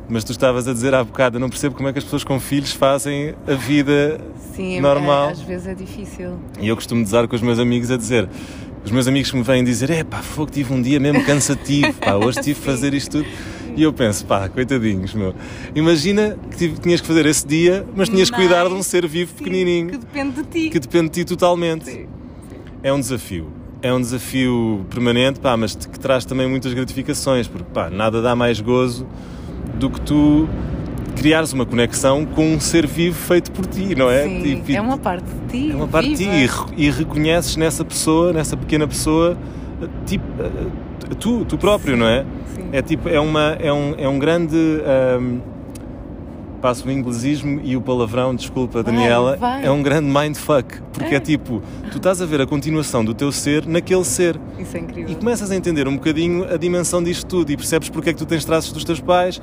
[0.09, 2.23] Mas tu estavas a dizer há bocado, eu não percebo como é que as pessoas
[2.25, 4.21] com filhos fazem a vida
[4.55, 5.29] Sim, normal.
[5.29, 6.38] É, às vezes é difícil.
[6.61, 8.29] E eu costumo dizer com os meus amigos a dizer,
[8.85, 11.93] os meus amigos que me vêm dizer, é pá, fogo, tive um dia mesmo cansativo,
[11.95, 13.29] pá, hoje tive que fazer isto tudo.
[13.79, 15.33] E eu penso, pá, coitadinhos, meu.
[15.73, 19.31] Imagina que tinhas que fazer esse dia, mas tinhas que cuidar de um ser vivo
[19.31, 19.91] sim, pequenininho.
[19.91, 20.71] Que depende de ti.
[20.71, 21.85] Que depende de ti totalmente.
[21.85, 22.07] Sim.
[22.83, 23.53] É um desafio.
[23.81, 28.35] É um desafio permanente, pá, mas que traz também muitas gratificações, porque, pá, nada dá
[28.35, 29.07] mais gozo
[29.79, 30.49] do que tu
[31.14, 34.25] criares uma conexão com um ser vivo feito por ti, não é?
[34.25, 35.71] Sim, tipo, é uma parte de ti.
[35.71, 36.33] É uma parte viva.
[36.33, 39.38] de ti e, e reconheces nessa pessoa, nessa pequena pessoa,
[40.05, 40.25] tipo,
[41.14, 42.25] tu, tu próprio, não é?
[42.55, 42.68] Sim.
[42.73, 44.57] É tipo, é, uma, é, um, é um grande.
[44.57, 45.40] Um,
[46.61, 49.66] passo o inglesismo e o palavrão, desculpa Daniela, vai, vai.
[49.66, 51.18] é um grande mindfuck, porque é.
[51.18, 51.21] é.
[51.21, 54.38] tipo, tu estás a ver a continuação do teu ser naquele ser.
[54.59, 55.11] Isso é incrível.
[55.11, 58.18] E começas a entender um bocadinho a dimensão disto tudo e percebes porque é que
[58.18, 59.40] tu tens traços dos teus pais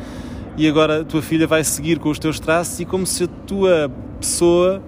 [0.57, 3.27] e agora a tua filha vai seguir com os teus traços e como se a
[3.27, 4.81] tua pessoa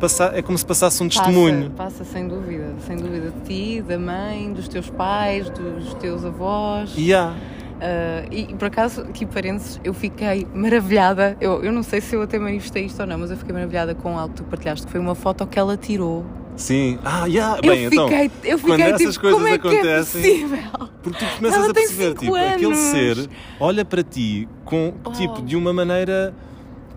[0.00, 1.70] passa, é como se passasse um testemunho.
[1.70, 6.24] Passa, passa, sem dúvida, sem dúvida de ti, da mãe, dos teus pais, dos teus
[6.24, 6.94] avós.
[6.96, 7.36] Yeah.
[7.80, 11.36] Uh, e por acaso, aqui parênteses, eu fiquei maravilhada.
[11.40, 13.94] Eu, eu não sei se eu até manifestei isto ou não, mas eu fiquei maravilhada
[13.94, 16.24] com algo que tu partilhaste, que foi uma foto que ela tirou.
[16.56, 17.58] Sim, ah, yeah.
[17.62, 20.58] eu bem, fiquei, então, eu fiquei quando tipo, essas coisas como é acontecem, é
[21.02, 22.78] porque tu começas Ela a perceber, tipo, aquele anos.
[22.78, 25.10] ser olha para ti com, Oh.
[25.12, 26.34] tipo, de uma maneira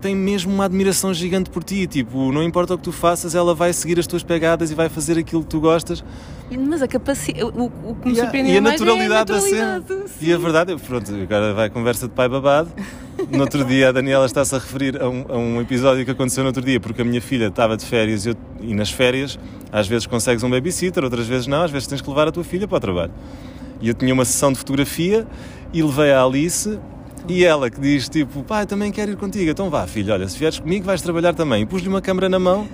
[0.04, 3.54] tem mesmo uma admiração gigante por ti, tipo, não importa o que tu faças, ela
[3.54, 6.04] vai seguir as tuas pegadas e vai fazer aquilo que tu gostas.
[6.68, 9.34] Mas a capacidade, o, o que me E a, surpreendeu e a mais naturalidade é
[9.34, 9.78] a da cena.
[9.78, 12.68] naturalidade, E a verdade, pronto, agora vai a conversa de pai babado.
[13.30, 16.42] No outro dia a Daniela está-se a referir a um, a um episódio que aconteceu
[16.44, 19.38] no outro dia, porque a minha filha estava de férias e, eu- e nas férias
[19.72, 22.44] às vezes consegues um babysitter, outras vezes não, às vezes tens que levar a tua
[22.44, 23.12] filha para o trabalho.
[23.80, 25.26] E eu tinha uma sessão de fotografia
[25.72, 26.78] e levei a Alice
[27.28, 30.38] e ela que diz tipo, pai, também quero ir contigo, então vá filho, olha, se
[30.38, 31.62] vieres comigo vais trabalhar também.
[31.62, 32.66] E pus-lhe uma câmera na mão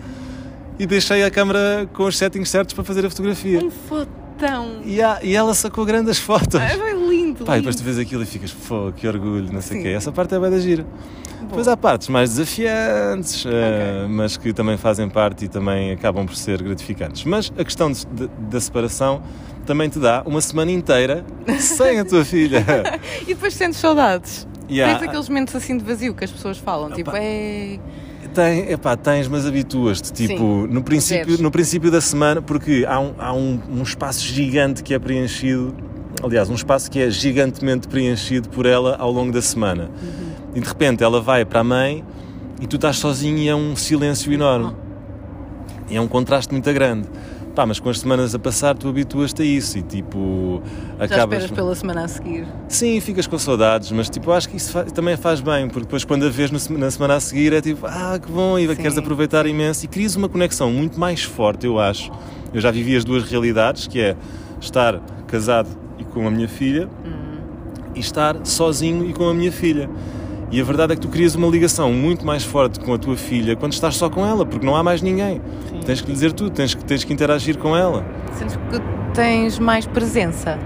[0.79, 3.61] e deixei a câmera com os settings certos para fazer a fotografia.
[3.65, 4.81] Um fotão.
[4.85, 6.61] E, a- e ela sacou grandes fotos.
[6.61, 7.45] É bem lindo.
[7.45, 7.57] E lindo.
[7.57, 9.89] depois tu vês aquilo e ficas, pô, que orgulho, não sei o quê.
[9.89, 10.87] Essa parte é bem da gira.
[11.43, 16.37] Depois há partes mais desafiantes, eh, mas que também fazem parte e também acabam por
[16.37, 17.25] ser gratificantes.
[17.25, 19.23] Mas a questão de- de- da separação
[19.67, 21.25] também te dá uma semana inteira
[21.59, 22.65] sem a tua filha.
[23.23, 24.47] E depois sentes saudades.
[24.71, 24.99] Yeah.
[24.99, 27.79] Tens aqueles momentos assim de vazio que as pessoas falam, tipo, é.
[28.33, 30.13] Tem, epá, tens, mas habituas-te.
[30.13, 34.25] Tipo, Sim, no princípio, no princípio da semana, porque há, um, há um, um espaço
[34.25, 35.75] gigante que é preenchido,
[36.23, 39.91] aliás, um espaço que é gigantemente preenchido por ela ao longo da semana.
[40.03, 40.31] Uhum.
[40.55, 42.05] E de repente ela vai para a mãe
[42.61, 44.77] e tu estás sozinho e é um silêncio enorme.
[45.89, 47.09] E é um contraste muito grande.
[47.61, 50.63] Pá, mas com as semanas a passar tu habituas-te a isso e tipo
[50.99, 51.41] Já acabas.
[51.43, 52.47] esperas pela semana a seguir.
[52.69, 56.03] Sim, ficas com saudades, mas tipo, acho que isso fa- também faz bem, porque depois
[56.03, 58.77] quando a vês no na semana a seguir é tipo, ah, que bom, e Sim.
[58.77, 62.11] queres aproveitar imenso e crias uma conexão muito mais forte, eu acho.
[62.55, 64.17] Eu já vivi as duas realidades, que é
[64.59, 65.69] estar casado
[65.99, 66.89] e com a minha filha
[67.95, 69.91] e estar sozinho e com a minha filha.
[70.51, 73.17] E a verdade é que tu crias uma ligação muito mais forte com a tua
[73.17, 75.41] filha quando estás só com ela, porque não há mais ninguém.
[75.69, 75.81] Sim.
[75.87, 78.05] Tens que lhe dizer tudo, tens que, tens que interagir com ela.
[78.33, 78.81] Sentes que
[79.15, 80.59] tens mais presença.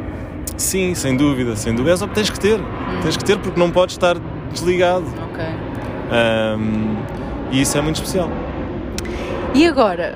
[0.57, 1.94] Sim, sem dúvida, sem dúvida.
[1.94, 2.59] É só que tens que ter.
[3.03, 4.16] Tens que ter porque não podes estar
[4.51, 5.05] desligado.
[5.31, 5.44] Ok.
[6.11, 6.97] Ahm,
[7.51, 8.31] e isso é muito especial.
[9.55, 10.14] E agora?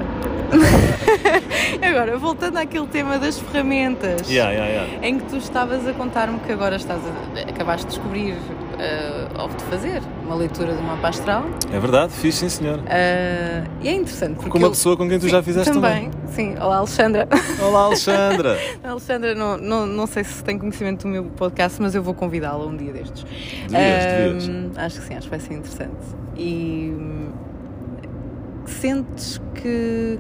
[1.87, 4.28] agora, voltando àquele tema das ferramentas.
[4.31, 5.07] Yeah, yeah, yeah.
[5.07, 8.35] Em que tu estavas a contar-me que agora estás a, acabaste de descobrir,
[8.78, 11.44] uh, ou de fazer, uma leitura de mapa astral.
[11.72, 12.78] É verdade, fiz sim senhor.
[12.78, 14.50] Uh, e é interessante porque.
[14.50, 16.10] Com uma eu- pessoa com quem tu Sim, já fizeste também.
[16.28, 17.28] Sim, olá Alexandra.
[17.62, 18.58] Olá Alexandra!
[18.84, 22.64] Alexandra, não, não, não sei se tem conhecimento do meu podcast, mas eu vou convidá-la
[22.66, 23.24] um dia destes.
[23.68, 24.48] Devias, devias.
[24.48, 25.96] Ahm, Acho que sim, acho que vai ser interessante.
[26.36, 27.28] E hum,
[28.66, 30.18] sentes que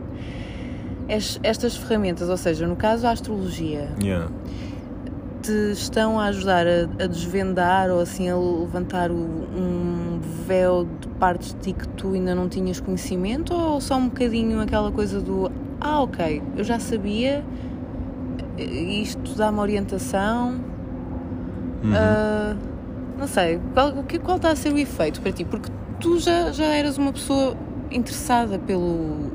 [1.08, 4.28] es- estas ferramentas, ou seja, no caso a astrologia, Yeah.
[5.42, 11.08] Te estão a ajudar a, a desvendar ou assim a levantar o- um véu de
[11.20, 15.20] partes de ti que tu ainda não tinhas conhecimento ou só um bocadinho aquela coisa
[15.20, 17.44] do ah ok, eu já sabia
[18.58, 20.60] isto dá-me orientação
[21.84, 21.92] Uhum.
[21.94, 22.56] ah,
[23.18, 25.44] não sei, qual, o que- qual está a ser o efeito para ti?
[25.44, 25.70] Porque
[26.00, 27.56] tu já, já eras uma pessoa
[27.90, 29.30] interessada pelo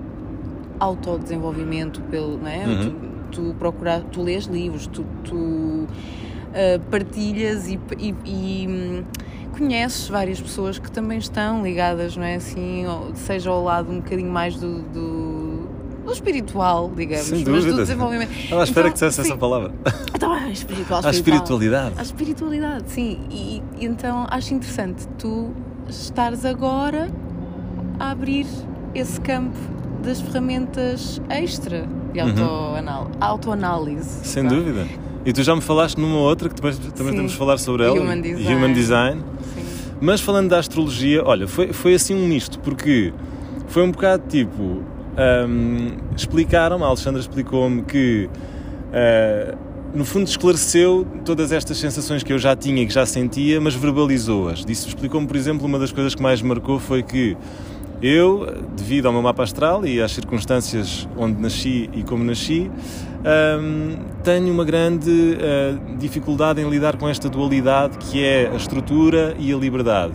[0.79, 2.65] autodesenvolvimento, pelo, não é?
[2.67, 2.79] Uhum.
[2.79, 5.87] Tu, tu procurar, tu lês livros, tu, tu,
[6.53, 9.03] ah, partilhas e, e- e, hum,
[9.57, 12.35] conheces várias pessoas que também estão ligadas, não é?
[12.35, 15.67] Assim, seja ao lado um bocadinho mais do, do,
[16.05, 18.31] do espiritual, digamos, Sem mas do desenvolvimento.
[18.31, 19.71] Estava à espera Então, que dissesse essa palavra.
[20.15, 21.95] Então, ah, espiritual, A espiritualidade.
[21.97, 23.19] a espiritualidade, sim.
[23.29, 25.51] E, e então acho interessante tu
[25.89, 27.09] estares agora
[27.99, 28.45] a abrir
[28.95, 29.57] esse campo
[30.01, 32.43] das ferramentas extra de Uhum.
[32.45, 34.25] autoanal- autoanálise.
[34.25, 34.49] Sem Pá.
[34.49, 34.85] dúvida.
[35.25, 37.17] E tu já me falaste numa outra que depois também Sim.
[37.17, 37.99] temos de falar sobre ela.
[37.99, 38.55] Human Design.
[38.55, 39.21] Human Design.
[39.55, 39.63] Sim.
[40.01, 43.13] Mas falando da astrologia, olha, foi, foi assim um misto, porque
[43.67, 44.81] foi um bocado tipo.
[45.15, 48.29] hum, explicaram-me, a Alexandra explicou-me que.
[48.91, 49.55] ah,
[49.93, 53.75] no fundo esclareceu todas estas sensações que eu já tinha e que já sentia, mas
[53.75, 54.65] verbalizou-as.
[54.65, 57.37] Disse, explicou-me, por exemplo, uma das coisas que mais me marcou foi que
[58.03, 62.69] eu, devido ao meu mapa astral e às circunstâncias onde nasci e como nasci,
[63.59, 69.33] hum, tenho uma grande ah, dificuldade em lidar com esta dualidade que é a estrutura
[69.39, 70.13] e a liberdade.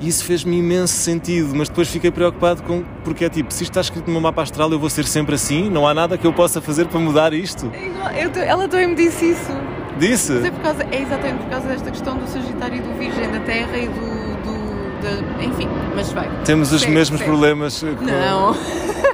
[0.00, 2.82] E isso fez-me imenso sentido, mas depois fiquei preocupado com.
[3.04, 5.36] Porque é tipo, se isto está escrito no meu mapa astral, eu vou ser sempre
[5.36, 5.70] assim?
[5.70, 7.70] Não há nada que eu possa fazer para mudar isto?
[8.12, 9.52] É eu ela também me disse isso.
[10.00, 10.44] Disse?
[10.44, 13.78] É, causa, é exatamente por causa desta questão do Sagitário e do Virgem, da Terra
[13.78, 14.51] e do, do-
[15.02, 16.28] de- enfim, mas vai.
[16.44, 17.30] Temos os Segue, mesmos segue.
[17.30, 18.54] problemas com- Não.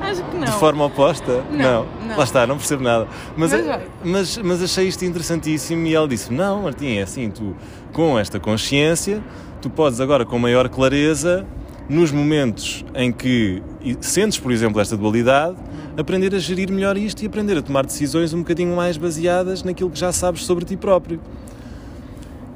[0.00, 0.44] Não, Acho que não.
[0.44, 1.42] de forma oposta?
[1.50, 2.16] Não, não.
[2.16, 3.06] Lá está, não percebo nada.
[3.36, 7.30] Mas, Mas eh, mas, mas achei isto interessantíssimo e ela disse: Não, Martim, é assim,
[7.30, 7.54] tu
[7.92, 9.22] com esta consciência,
[9.62, 11.46] tu podes agora com maior clareza,
[11.88, 13.62] nos momentos em que
[14.00, 15.56] sentes, por exemplo, esta dualidade,
[15.96, 19.90] aprender a gerir melhor isto e aprender a tomar decisões um bocadinho mais baseadas naquilo
[19.90, 21.20] que já sabes sobre ti próprio.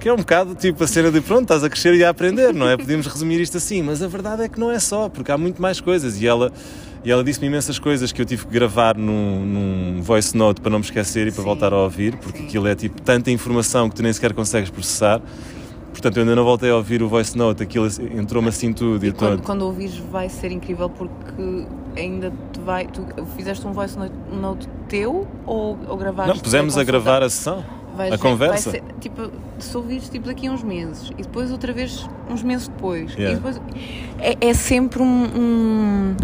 [0.05, 2.53] Que é um bocado tipo a cena de pronto, estás a crescer e a aprender,
[2.53, 2.77] não é?
[2.77, 5.63] Podíamos resumir isto assim, mas a verdade é que não é só, porque há muito
[5.63, 6.21] mais coisas.
[6.21, 6.53] E ela,
[7.03, 10.71] e ela disse-me imensas coisas que eu tive que gravar num, num voice note para
[10.71, 11.45] não me esquecer e para Sim.
[11.49, 12.45] voltar a ouvir, porque Sim.
[12.45, 15.23] aquilo é tipo tanta informação que tu nem sequer consegues processar.
[15.91, 19.07] Portanto, eu ainda não voltei a ouvir o voice note, aquilo entrou-me assim tudo.
[19.07, 22.87] E E quando, quando ouvires vai ser incrível porque ainda te vai.
[22.89, 23.07] Tu
[23.39, 26.35] fizeste um voice note, note teu ou, ou gravaste?
[26.35, 27.65] Não, pusemos a gravar a sessão,
[27.97, 28.71] Vai a ser- conversa.
[28.71, 32.43] Vai ser, tipo, se ouvires tipo, daqui a uns meses e depois outra vez uns
[32.43, 33.13] meses depois.
[33.15, 33.33] Yeah.
[33.33, 33.61] E depois,
[34.19, 36.17] é, é sempre um, um,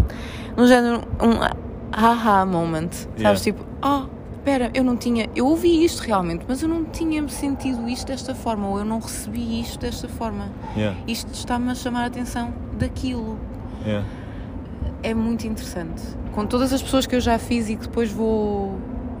[0.57, 2.89] um género, um aha moment.
[2.91, 3.17] Sabes?
[3.19, 3.39] Yeah.
[3.39, 4.05] Tipo, ah,
[4.37, 5.29] espera, eu não tinha.
[5.35, 8.99] Eu ouvi isto realmente, mas eu não tinha sentido isto desta forma ou eu não
[8.99, 10.49] recebi isto desta forma.
[10.75, 13.37] Yeah, Isto está-me a chamar a atenção daquilo.
[13.85, 14.05] yeah.
[15.03, 16.01] É muito interessante.
[16.31, 18.69] Com todas as pessoas que eu já fiz e que depois vou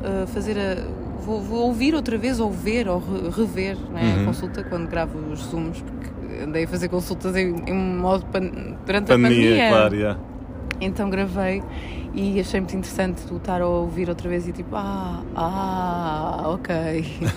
[0.03, 1.00] uh, fazer a.
[1.25, 4.21] Vou, vou ouvir outra vez, ou ver, ou re- rever né, Uhum.
[4.21, 8.41] a consulta quando gravo os Zooms, porque andei a fazer consultas em, em modo pan,
[8.85, 9.69] durante Pandemia, a pandemia.
[9.69, 10.19] claro, yeah.
[10.81, 11.61] Então gravei
[12.13, 16.73] e achei muito interessante tu estar a ouvir outra vez e tipo, ah, ah, ok,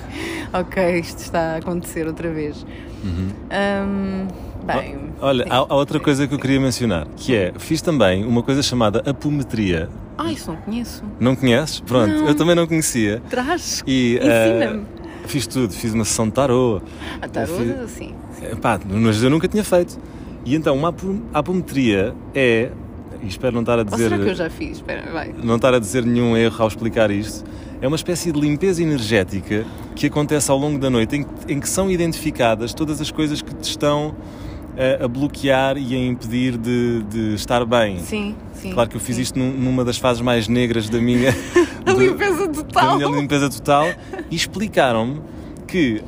[0.53, 2.65] ok, isto está a acontecer outra vez.
[3.05, 4.27] Hum,
[4.65, 4.95] bem.
[4.97, 5.01] Uhum.
[5.21, 8.63] Olha, há, há outra coisa que eu queria mencionar, que é, fiz também uma coisa
[8.63, 9.89] chamada apometria.
[10.19, 11.03] Ah, isso não conheço.
[11.19, 11.81] Não conheces?
[11.81, 12.29] Pronto, Não.
[12.29, 13.21] eu também não conhecia.
[13.29, 13.83] Traz.
[13.87, 14.81] E Ensina-me.
[14.83, 16.81] eh, fiz tudo, fiz uma sessão de tarô.
[17.21, 18.15] A tarô, fiz- assim.
[18.43, 19.99] Eh, Pá, mas eu nunca tinha feito.
[20.45, 22.71] E então, uma apo- apometria é,
[23.23, 24.77] e espero não estar a Ou dizer, será que eu já fiz?
[24.77, 25.35] Espera, vai.
[25.43, 27.45] não estar a dizer nenhum erro ao explicar isto,
[27.81, 29.65] é uma espécie de limpeza energética
[29.97, 33.41] que acontece ao longo da noite, em que, em que são identificadas todas as coisas
[33.43, 34.15] que te estão
[34.77, 37.99] eh, a bloquear e a impedir de, de estar bem.
[38.01, 38.73] Sim, sim.
[38.73, 39.23] Claro que eu fiz sim.
[39.23, 41.31] isto num- numa das fases mais negras da minha,
[41.87, 42.97] A do- limpeza da total.
[42.97, 43.89] minha limpeza total
[44.31, 45.21] e explicaram-me
[45.67, 46.03] que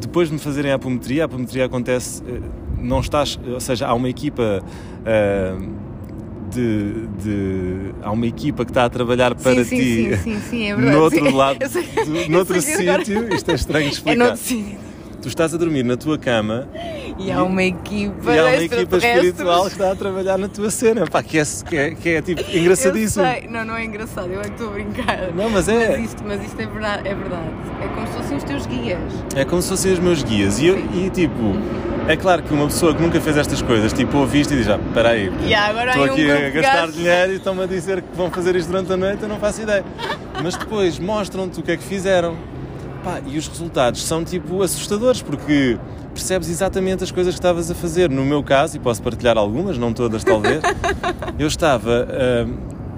[0.00, 2.38] depois de me fazerem a apometria, a apometria acontece, eh,
[2.80, 4.62] não estás, ou seja, há uma equipa
[6.50, 10.62] de, de- há uma equipa que está a trabalhar para sim, ti Sim, sim, sim,
[10.70, 10.96] é verdade.
[10.96, 13.90] no outro Sim, lado, eu sei- do- noutro que agora- sítio, isto é estranho de
[13.90, 14.18] É explicar.
[14.24, 14.78] noutro sítio.
[15.20, 16.68] Tu estás a dormir na tua cama
[17.18, 20.70] E há uma equipa, e há uma equipa espiritual que está a trabalhar na tua
[20.70, 23.24] cena, pá, que é, que é, que é tipo Eu engraçadíssimo.
[23.26, 23.48] sei.
[23.48, 25.32] Não, não é engraçado, eu é que estou a brincar.
[25.34, 25.96] Não, mas é.
[25.98, 27.48] Mas isto, mas isto é, verdade, é verdade.
[27.82, 29.00] É como se fossem os teus guias.
[29.34, 30.60] É como se fossem os meus guias.
[30.60, 31.54] E, eu- e, tipo,
[32.06, 34.68] é claro que uma pessoa que nunca fez estas coisas, tipo, ouve isto e diz:
[34.68, 37.66] ah, espera aí, E agora estou um aqui grupo a gastar dinheiro e estão-me a
[37.66, 39.84] dizer que vão fazer isto durante a noite, eu não faço ideia.
[40.40, 42.36] Mas depois mostram-te o que é que fizeram.
[43.08, 45.78] Pá, e os resultados são, tipo, assustadores, porque
[46.12, 48.10] percebes exatamente as coisas que estavas a fazer.
[48.10, 50.60] No meu caso, e posso partilhar algumas, não todas talvez,
[51.38, 52.46] eu estava ah,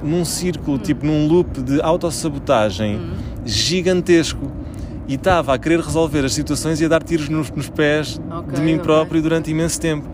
[0.02, 3.00] num círculo, tipo, num loop de autossabotagem
[3.44, 4.50] gigantesco.
[5.06, 8.54] E estava a querer resolver as situações e a dar tiros nos, nos pés Ok,
[8.54, 10.08] de mim próprio durante imenso tempo.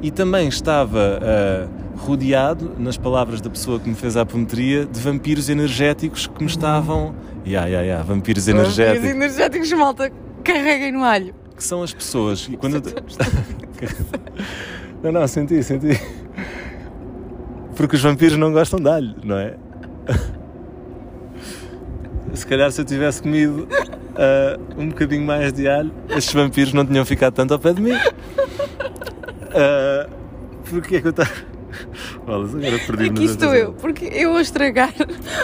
[0.00, 1.68] E também estava ah,
[1.98, 6.48] rodeado, nas palavras da pessoa que me fez a apometria, de vampiros energéticos que me
[6.48, 7.14] estavam.
[7.46, 9.08] Ya, ya, ya, vampiros Os energéticos.
[9.08, 10.10] energéticos, malta,
[10.42, 11.32] carreguem no alho.
[11.56, 12.48] Que são as pessoas.
[12.50, 12.82] E quando
[15.02, 16.00] não, não, senti, senti.
[17.76, 19.54] Porque os vampiros não gostam de alho, não é?
[22.34, 23.68] Se calhar se eu tivesse comido
[24.16, 27.80] ah, um bocadinho mais de alho, estes vampiros não tinham ficado tanto ao pé de
[27.80, 27.92] mim.
[27.92, 30.10] Uh,
[30.68, 31.30] Porquê é que eu estava.
[32.26, 33.08] Olha, agora perdi-me.
[33.08, 34.92] Aqui estou eu, porque eu a estragar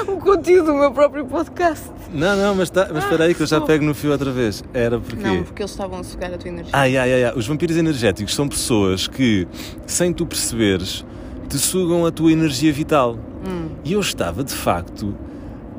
[0.06, 1.90] o conteúdo do meu próprio podcast.
[2.12, 3.72] Não, não, mas, tá, mas espera aí que eu já desculpa.
[3.72, 4.62] pego no fio outra vez.
[4.74, 5.22] Era porque.
[5.22, 6.70] Não, porque eles estavam a sugar a tua energia.
[6.72, 7.32] Ai, ai, ai, ai.
[7.36, 9.46] Os vampiros energéticos são pessoas que,
[9.86, 11.04] sem tu perceberes,
[11.48, 13.18] te sugam a tua energia vital.
[13.46, 13.68] Hum.
[13.84, 15.14] E eu estava, de facto,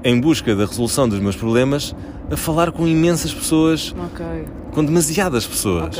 [0.03, 1.95] em busca da resolução dos meus problemas,
[2.29, 3.95] a falar com imensas pessoas,
[4.71, 5.97] com demasiadas pessoas.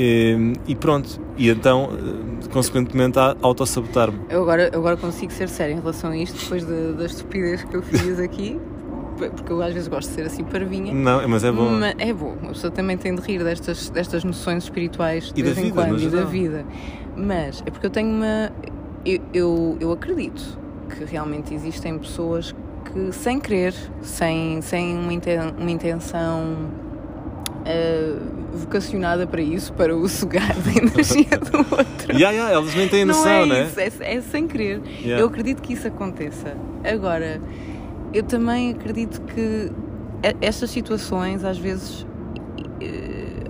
[0.00, 1.20] E, e pronto.
[1.36, 4.18] E então, eh, consequentemente, a autossabotar-me.
[4.30, 7.74] Eu agora, agora consigo ser sério em relação a isto, depois da da estupidez que
[7.76, 8.60] eu fiz aqui,
[9.16, 10.94] porque eu às vezes gosto de ser assim parvinha.
[10.94, 11.70] Não, mas é bom.
[11.70, 15.42] Mas é bom, a pessoa também tem de rir destas, destas noções espirituais de E
[15.42, 16.26] da vez em vida, quando e da geral.
[16.28, 16.64] vida.
[17.16, 18.52] Mas é porque eu tenho uma.
[19.04, 20.58] Eu, eu, eu acredito
[20.96, 22.54] que realmente existem pessoas
[22.92, 26.56] que, sem querer, sem, sem uma, inten- uma intenção
[27.66, 32.12] uh, vocacionada para isso, para o sugar da energia do outro.
[32.12, 33.66] Yeah, yeah, eles nem têm noção, não é né?
[33.66, 34.80] isso, é, é sem querer.
[35.00, 35.20] Yeah.
[35.20, 36.56] Eu acredito que isso aconteça.
[36.84, 37.40] Agora,
[38.12, 39.70] eu também acredito que
[40.40, 42.06] estas situações, às vezes,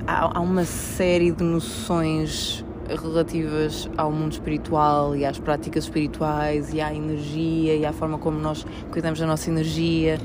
[0.07, 6.95] há, uma série de noções relativas ao mundo espiritual e às práticas espirituais e à
[6.95, 10.19] energia e à forma como nós cuidamos da nossa energia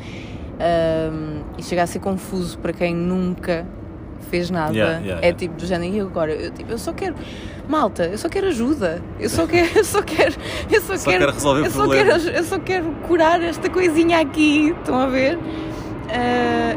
[0.59, 3.65] Ahm, e chega a ser confuso para quem nunca
[4.23, 4.73] fez nada.
[4.73, 6.33] Yeah, yeah, é tipo do género e agora?
[6.33, 7.15] Eu, tipo, eu só quero
[7.67, 9.01] malta eu só quero ajuda.
[9.19, 10.35] Eu só quero eu só quero
[10.71, 14.19] eu só, Só quero quero resolver eu só quero eu só quero curar esta coisinha
[14.19, 15.37] aqui estão a ver?
[16.09, 16.75] Ah,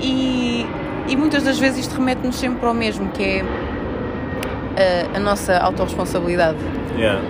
[0.00, 0.66] e,
[1.08, 3.44] e muitas das vezes isto remete-nos sempre para o mesmo que é
[4.76, 6.58] ah, a nossa autorresponsabilidade.
[6.96, 7.22] Yeah.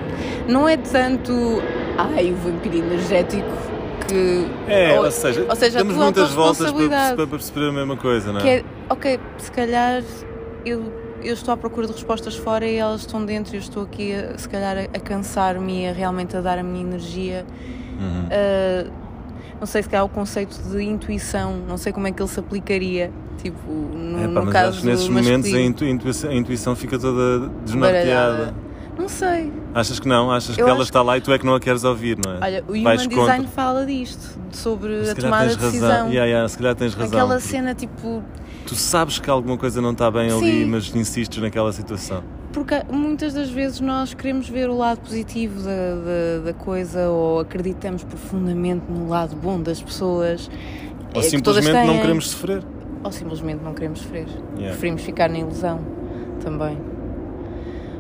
[0.48, 1.62] não é tanto
[1.98, 3.67] ai o vampiro energético
[4.08, 8.32] que É, ou, seja, ou seja, damos muitas voltas para, para perceber a mesma coisa,
[8.32, 8.42] não é?
[8.42, 10.02] que é, ok, se calhar
[10.64, 10.92] eu,
[11.22, 14.12] eu estou à procura de respostas fora e elas estão dentro e eu estou aqui,
[14.14, 17.44] a, se calhar, a, a cansar-me e a realmente a dar a minha energia.
[18.00, 18.24] Uhum.
[18.26, 18.90] Uh,
[19.60, 22.38] não sei se calhar o conceito de intuição, não sei como é que ele se
[22.38, 23.10] aplicaria,
[23.42, 26.76] tipo, no, É, pá, no caso acho que nesses momentos a, intu- intuição, a intuição
[26.76, 28.32] fica toda desnorteada.
[28.36, 28.54] baralhada.
[28.98, 29.52] Não sei.
[29.74, 30.30] Achas que não?
[30.30, 32.34] Achas Eu que ela está lá e tu é que não a queres ouvir, não
[32.34, 32.38] é?
[32.42, 33.32] Olha, o Vais Human contra.
[33.34, 35.70] Design fala disto, sobre Se a tomada de razão.
[35.70, 36.08] decisão.
[36.08, 37.18] Yeah, yeah, se calhar tens razão.
[37.18, 38.22] Aquela cena tipo
[38.66, 40.66] Tu sabes que alguma coisa não está bem ali, Sim.
[40.66, 42.22] mas insistes naquela situação.
[42.52, 47.40] Porque muitas das vezes nós queremos ver o lado positivo da, da, da coisa ou
[47.40, 50.50] acreditamos profundamente no lado bom das pessoas.
[51.14, 52.62] Ou é que simplesmente não queremos sofrer.
[53.02, 54.26] Ou simplesmente não queremos sofrer.
[54.26, 54.68] Yeah.
[54.70, 55.80] Preferimos ficar na ilusão
[56.42, 56.76] também.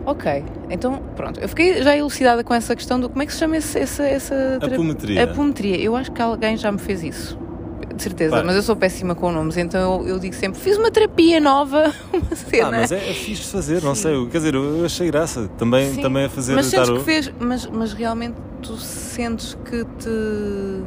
[0.08, 1.38] Ok, então pronto.
[1.38, 4.02] Eu fiquei já elucidada com essa questão do como é que se chama esse, essa,
[4.04, 4.68] essa terapia?
[4.74, 5.24] Apometria.
[5.24, 5.76] Apometria.
[5.76, 7.38] Eu acho que alguém já me fez isso.
[7.94, 8.42] De certeza, Pá.
[8.42, 11.92] mas eu sou péssima com nomes, então eu, eu digo sempre: fiz uma terapia nova,
[12.10, 12.68] uma cena.
[12.68, 14.26] Ah, mas é, é fixe de fazer, não sei.
[14.28, 17.00] Quer dizer, eu achei graça também, Sim, também a fazer mas sentes tarot.
[17.00, 20.82] que fez, mas, mas realmente tu sentes que te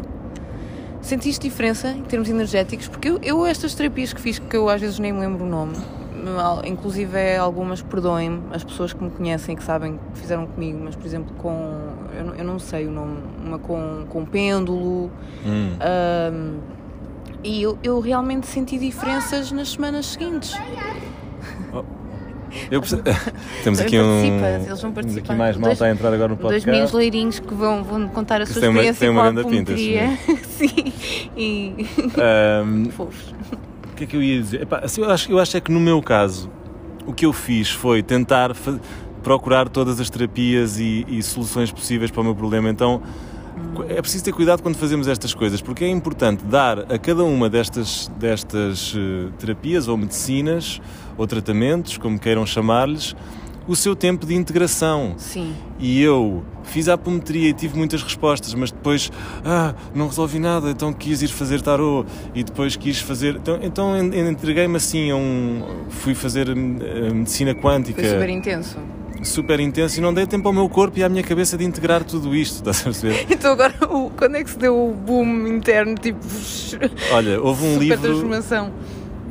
[0.99, 2.87] sentiste diferença em termos energéticos?
[2.87, 5.47] Porque eu, eu estas terapias que fiz, que eu às vezes nem me lembro o
[5.47, 5.75] nome,
[6.65, 10.95] inclusive é algumas, perdoem-me, as pessoas que me conhecem, que sabem que fizeram comigo, mas
[10.95, 11.79] por exemplo com,
[12.17, 15.11] eu, não- eu não sei o nome, uma com, com pêndulo,
[15.45, 15.71] Hum.
[15.79, 16.57] ahm,
[17.43, 20.53] e eu, eu realmente senti diferenças nas semanas seguintes.
[22.69, 23.01] Eu perce-
[23.63, 24.23] Temos aqui um.
[24.25, 25.35] eles vão Temos aqui participar.
[25.37, 26.69] mais Dois- malta a entrar agora no Dois podcast.
[26.69, 29.43] meninos loirinhos que vão, vão contar a sua Tem uma- experiência tem uma com a
[29.51, 30.17] pinta, apometria.
[30.49, 30.93] Sim,
[31.37, 33.33] e Ahm, fofos.
[34.01, 34.63] Que é que eu ia dizer?
[34.63, 36.49] Epá, assim, eu, acho, eu acho é que no meu caso,
[37.05, 38.51] o que eu fiz foi tentar
[39.21, 42.67] procurar todas as terapias e, e soluções possíveis para o meu problema.
[42.67, 42.99] Então
[43.87, 47.47] é preciso ter cuidado quando fazemos estas coisas, porque é importante dar a cada uma
[47.47, 50.81] destas, destas eh, terapias ou medicinas
[51.15, 53.15] ou tratamentos, como queiram chamar-lhes,
[53.71, 55.13] o seu tempo de integração.
[55.17, 59.11] Sim, E eu fiz a apometria e tive muitas respostas, mas depois,
[59.45, 62.05] ah, não resolvi nada, então quis ir fazer tarô
[62.35, 63.35] e depois quis fazer.
[63.37, 65.61] Então, então en- entreguei-me assim a um.
[65.89, 66.53] Fui fazer eh,
[67.13, 68.77] medicina quântica foi super intenso.
[69.23, 72.03] super intenso e não dei tempo ao meu corpo e à minha cabeça de integrar
[72.03, 73.25] tudo isto, estás a perceber?
[73.31, 76.19] Então agora, o- quando é que se deu o boom interno, tipo,
[77.11, 78.01] Olha, houve um super livro.
[78.01, 78.71] transformação?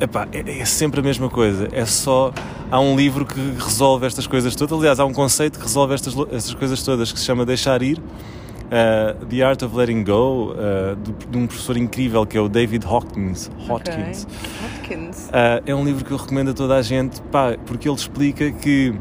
[0.01, 1.69] Epá, é, é sempre a mesma coisa.
[1.73, 2.33] É só.
[2.71, 4.79] Há um livro que resolve estas coisas todas.
[4.79, 7.99] Aliás, há um conceito que resolve estas, estas coisas todas que se chama Deixar Ir.
[7.99, 12.49] uh, The Art of Letting Go, uh, do- de um professor incrível que é o
[12.49, 13.51] David Hopkins.
[13.69, 14.27] Hopkins.
[14.27, 14.97] Ok.
[14.97, 15.27] Hopkins.
[15.29, 18.51] Uh, é um livro que eu recomendo a toda a gente, pá, porque ele explica
[18.53, 18.95] que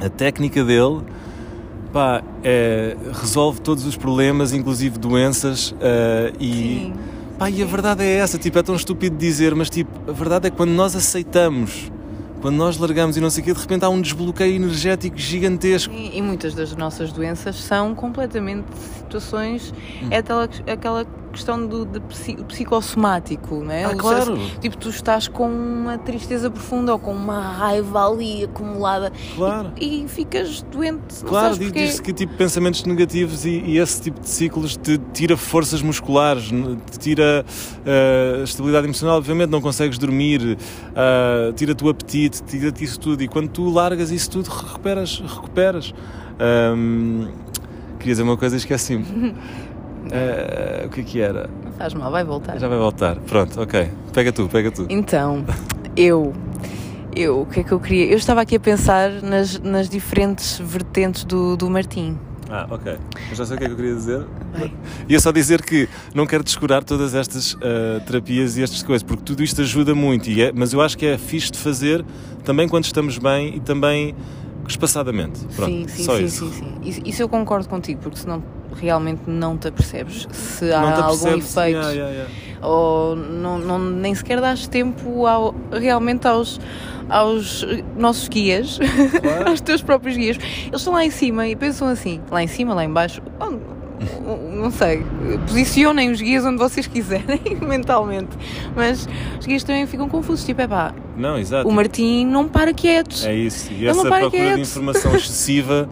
[0.00, 1.02] a técnica dele
[1.92, 5.74] pá, é- resolve todos os problemas, inclusive doenças,
[6.38, 6.92] e, Sim.
[7.40, 10.48] Pá, e a verdade é essa, tipo, é tão estúpido dizer, mas tipo, a verdade
[10.48, 11.90] é que quando nós aceitamos,
[12.42, 15.90] quando nós largamos e não sei o quê, de repente há um desbloqueio energético gigantesco.
[15.94, 18.66] E, e muitas das nossas doenças são completamente
[18.98, 19.72] situações.
[20.02, 20.08] Hum.
[20.10, 23.84] É aquela, aquela questão do de psi- psicossomático, não é?
[23.84, 24.38] Ah, claro.
[24.60, 29.72] Tipo, tu estás com uma tristeza profunda ou com uma raiva ali acumulada Claro.
[29.80, 31.24] e, e ficas doente.
[31.24, 35.82] Claro, diz-se que tipo pensamentos negativos e, e esse tipo de ciclos te tira forças
[35.82, 36.50] musculares,
[36.90, 37.44] te tira
[37.86, 40.58] ah, estabilidade emocional, obviamente não consegues dormir,
[40.94, 45.94] ah, tira-te o apetite, tira-te isso tudo e quando tu largas isso tudo recuperas, recuperas.
[46.38, 47.28] Ahm,
[47.98, 49.04] queria dizer uma coisa e esqueci-me.
[50.12, 51.48] Ah, o que é que era?
[51.64, 52.58] Não faz mal, vai voltar.
[52.58, 53.16] Já vai voltar.
[53.16, 53.88] Pronto, ok.
[54.12, 54.86] Pega tu, pega tu.
[54.88, 55.44] Então,
[55.96, 56.32] eu.
[57.14, 58.06] Eu, o que é que eu queria?
[58.06, 62.16] Eu estava aqui a pensar nas, nas diferentes vertentes do, do Martim.
[62.48, 62.96] Ah, ok.
[63.28, 64.24] Mas já sei o que é que eu queria dizer.
[64.52, 64.72] Vai.
[65.08, 69.24] Ia só dizer que não quero descurar todas estas ah, terapias e estas coisas, porque
[69.24, 72.04] tudo isto ajuda muito, e é- mas eu acho que é fixe de fazer
[72.44, 74.14] também quando estamos bem e também
[74.68, 75.40] espaçadamente.
[75.56, 76.50] Pronto, sim, sim, só sim, isso.
[76.50, 77.00] sim, sim.
[77.04, 78.42] Isso, eu concordo contigo, porque senão
[78.74, 82.30] realmente não te apercebes se há algum efeito Yeah, yeah, yeah.
[82.66, 86.60] ou não, não, nem sequer dás tempo ao, realmente aos,
[87.08, 88.78] aos nossos guias,
[89.20, 89.48] Claro.
[89.50, 90.36] aos teus próprios guias.
[90.66, 93.20] Eles estão lá em cima e pensam assim, lá em cima, lá em baixo,
[94.54, 95.04] não sei,
[95.46, 98.30] posicionem os guias onde vocês quiserem mentalmente,
[98.74, 99.08] mas
[99.38, 101.68] os guias também ficam confusos, tipo, é pá, Não, exato.
[101.68, 103.24] o Martim não para quietos.
[103.24, 103.70] É isso.
[103.72, 104.58] E Ele essa procura de quieto.
[104.60, 105.88] informação excessiva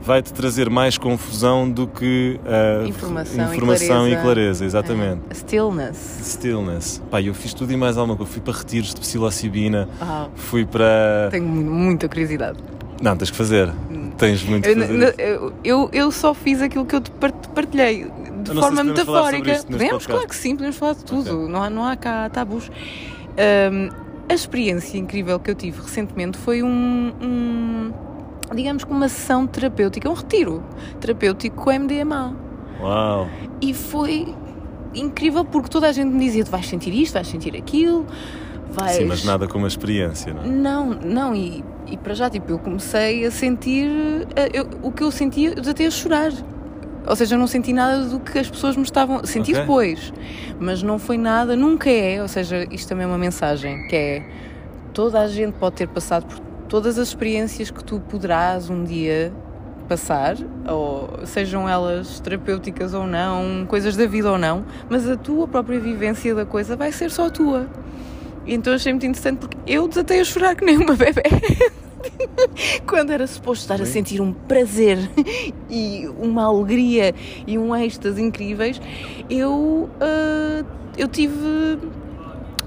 [0.00, 4.22] vai-te trazer mais confusão do que ah, Informação e informação e clareza.
[4.22, 4.64] clareza.
[4.64, 5.20] Exatamente.
[5.28, 6.20] Ah, stillness.
[6.22, 7.02] Stillness.
[7.10, 8.32] Pá, eu fiz tudo e mais alguma coisa.
[8.32, 11.28] Fui para retiros de psilocibina, Ah, fui para.
[11.30, 12.58] tenho mu- muita curiosidade.
[13.02, 13.70] Não, tens que fazer.
[14.16, 18.06] Tens muito Eu, eu, eu, só fiz aquilo que eu te par- partilhei
[18.54, 19.52] de forma metafórica.
[19.70, 21.42] Podemos, claro que sim, podemos falar de tudo.
[21.42, 21.48] Ok.
[21.52, 22.70] Não, há, não há cá tabus.
[23.36, 23.90] Ahm,
[24.28, 27.92] a experiência incrível que eu tive recentemente foi um, um,
[28.54, 30.62] digamos que uma sessão terapêutica, um retiro
[31.00, 32.34] terapêutico com MDMA.
[32.80, 33.28] Uau!
[33.60, 34.34] E foi
[34.94, 38.06] incrível porque toda a gente me dizia: tu vais sentir isto, vais sentir aquilo,
[38.70, 38.96] vais.
[38.96, 40.46] Sim, mas nada como a experiência, não é?
[40.46, 43.88] Não, não, e, e para já, tipo, eu comecei a sentir
[44.36, 46.32] eh, eu- o que eu sentia, eu até a chorar.
[47.08, 49.24] Ou seja, eu não senti nada do que as pessoas me estavam.
[49.24, 49.62] Senti Ok.
[49.62, 50.12] depois,
[50.60, 52.20] mas não foi nada, nunca é.
[52.20, 54.26] Ou seja, isto também é uma mensagem que é:
[54.92, 56.38] toda a gente pode ter passado por
[56.68, 59.32] todas as experiências que tu poderás um dia
[59.88, 60.36] passar,
[60.68, 65.80] ou sejam elas terapêuticas ou não, coisas da vida ou não, mas a tua própria
[65.80, 67.66] vivência da coisa vai ser só tua.
[68.46, 71.22] Então achei muito interessante porque eu desatei a chorar que nem uma bebê.
[72.86, 73.92] Quando era suposto estar a Sim.
[73.92, 74.98] sentir um prazer
[75.68, 77.14] e uma alegria
[77.46, 78.80] e um êxtase incríveis,
[79.28, 80.64] eu, ah,
[80.96, 81.78] eu tive.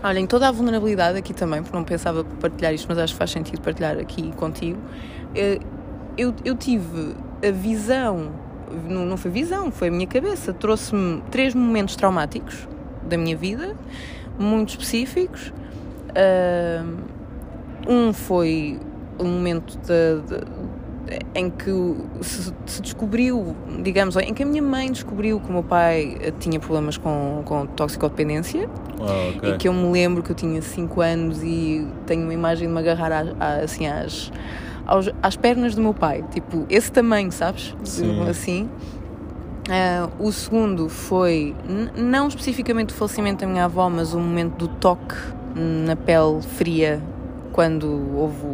[0.04, 3.20] Olha, em toda a vulnerabilidade aqui também, porque não pensava partilhar isto, mas acho que
[3.20, 4.80] faz sentido partilhar aqui contigo.
[5.36, 5.60] eh,
[6.18, 7.16] Eu, eu tive
[7.48, 8.32] a visão,
[8.90, 12.68] não, não foi visão, foi a minha cabeça, trouxe-me três momentos traumáticos
[13.08, 13.76] da minha vida,
[14.40, 15.54] muito específicos.
[16.16, 16.84] Ah,
[17.88, 18.80] um foi
[19.22, 20.62] um momento de- de-
[21.36, 21.72] em que
[22.22, 26.32] se, se descobriu, digamos, em que a minha mãe descobriu que o meu pai eh,
[26.40, 28.70] tinha problemas com, com toxicodependência
[29.00, 29.50] Uau, ok.
[29.50, 32.74] e que eu me lembro que eu tinha 5 anos e tenho uma imagem de
[32.74, 34.32] me agarrar à- à- assim às,
[34.86, 37.76] aos- às pernas do meu pai, tipo esse tamanho, sabes?
[37.84, 38.22] Sim.
[38.30, 38.70] Assim.
[39.70, 41.56] Ah, o segundo foi,
[41.96, 45.16] não especificamente o falecimento da minha avó, mas o momento do toque
[45.56, 47.02] na pele fria
[47.52, 48.46] quando houve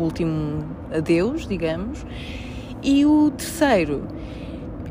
[0.00, 2.04] o, último adeus, digamos.
[2.82, 4.06] E o terceiro,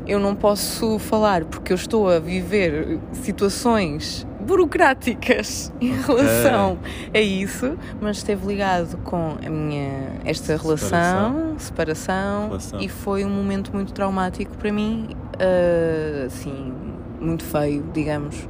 [0.06, 6.78] eu não posso falar porque eu estou a viver situações burocráticas em relação
[7.14, 12.80] a isso, mas esteve ligado com a minha esta relação, separação, Relação.
[12.80, 16.72] e foi um momento muito traumático para mim, ah, assim,
[17.20, 18.48] muito feio, digamos.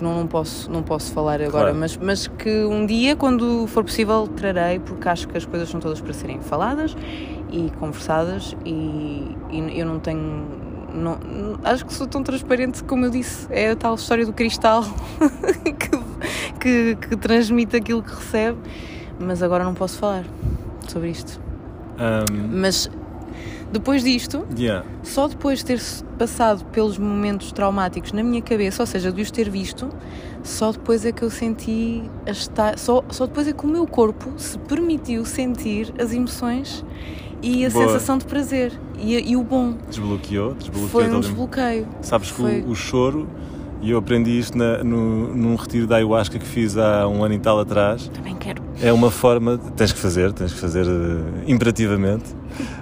[0.00, 1.76] Que não, não, posso, não posso falar agora, Claro.
[1.78, 5.78] mas, mas que um dia, quando for possível, trarei, porque acho que as coisas são
[5.78, 6.96] todas para serem faladas
[7.52, 10.46] e conversadas, e, e eu não tenho.
[10.94, 11.18] Não-
[11.62, 14.82] acho que sou tão transparente como eu disse, é a tal história do cristal
[16.58, 18.56] que, que, que transmite aquilo que recebe,
[19.20, 20.24] mas agora não posso falar
[20.88, 21.38] sobre isto.
[21.98, 22.90] Um, Mas
[23.72, 24.84] depois disto, yeah.
[25.02, 25.80] só depois de ter
[26.18, 29.88] passado pelos momentos traumáticos na minha cabeça, ou seja, de os ter visto,
[30.42, 34.32] só depois é que eu senti estar, só, só depois é que o meu corpo
[34.36, 36.84] se permitiu sentir as emoções
[37.42, 37.86] e a Boa.
[37.86, 39.74] sensação de prazer e, e o bom.
[39.88, 40.88] Desbloqueou, desbloqueou.
[40.88, 41.86] Foi um desbloqueio.
[42.02, 43.28] Sabes que Foi- o, o choro,
[43.80, 47.34] e eu aprendi isto na, no, num retiro da ayahuasca que fiz há um ano
[47.34, 48.62] e tal atrás, Também quero.
[48.82, 52.24] é uma forma, tens que fazer, tens que fazer eh, imperativamente,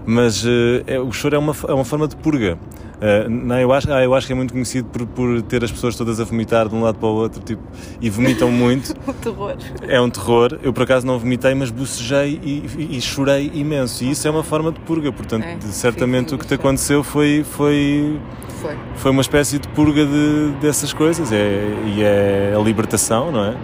[0.06, 0.44] mas
[0.86, 2.58] é- o choro é uma, é uma forma de purga.
[3.00, 6.24] Eh, na ayahuasca, a ayahuasca é muito conhecido por, por ter as pessoas todas a
[6.24, 7.62] vomitar de um lado para o outro tipo,
[8.00, 8.92] e vomitam muito.
[9.06, 9.56] O terror.
[9.86, 10.58] É um terror.
[10.64, 14.02] Eu por acaso não vomitei, mas bocejei e, e- e chorei imenso.
[14.02, 15.12] E isso é uma forma de purga.
[15.12, 18.18] Portanto, É, certamente o que te aconteceu foi, foi,
[18.60, 18.74] Foi.
[18.96, 21.30] foi uma espécie de purga de, dessas coisas.
[21.30, 23.56] É, e é a libertação, não é?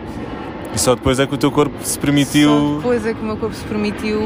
[0.75, 2.49] E só depois é que o teu corpo se permitiu.
[2.51, 4.21] Só depois é que o meu corpo se permitiu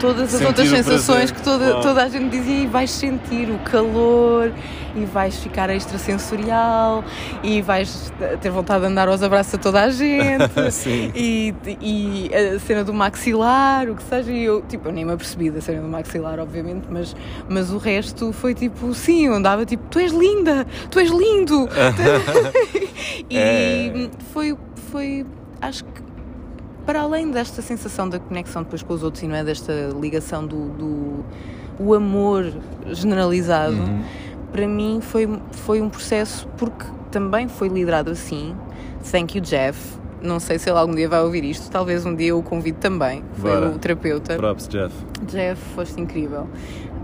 [0.00, 3.58] todas as Sentir outras sensações que toda, toda a gente dizia e vais sentir o
[3.60, 4.52] calor
[4.96, 7.04] e vais ficar extrasensorial
[7.42, 11.10] e vais ter vontade de andar aos abraços a toda a gente Sim.
[11.14, 15.12] e, e a cena do maxilar, o que seja, e eu, tipo, eu nem me
[15.12, 17.14] apercebi da cena do maxilar, obviamente, mas,
[17.48, 21.68] mas o resto foi tipo, sim, eu andava tipo, tu és linda, tu és lindo.
[23.30, 24.10] e É.
[24.32, 24.56] foi,
[24.90, 25.24] foi,
[25.64, 26.02] acho que
[26.86, 30.46] para além desta sensação da conexão depois com os outros e não é desta ligação
[30.46, 31.24] do, do
[31.78, 32.52] o amor
[32.92, 34.02] generalizado, Uhum.
[34.52, 38.54] para mim foi, foi um processo porque também foi liderado assim.
[39.10, 39.78] Thank you, Jeff.
[40.22, 42.78] Não sei se ele algum dia vai ouvir isto, talvez um dia eu o convido
[42.78, 43.22] também.
[43.34, 43.70] Foi Bora.
[43.70, 44.36] o terapeuta.
[44.36, 44.94] Props, Jeff.
[45.26, 46.48] Jeff, foste incrível.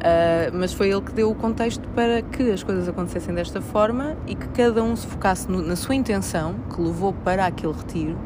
[0.02, 4.16] Ah, mas foi ele que deu o contexto para que as coisas acontecessem desta forma
[4.26, 8.16] e que cada um se focasse no- na sua intenção, que levou para aquele retiro.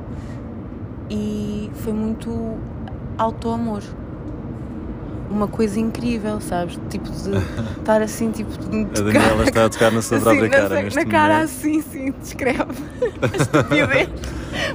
[1.11, 2.57] E foi muito
[3.19, 3.83] auto-amor.
[5.31, 6.79] Uma coisa incrível, sabes?
[6.91, 7.37] Tipo de
[7.79, 10.83] estar assim, tipo de A Daniela está a tocar na sua própria assim, na, cara
[10.83, 11.45] neste na cara momento.
[11.51, 12.59] assim, sim, descreve
[13.23, 14.09] a estupidez.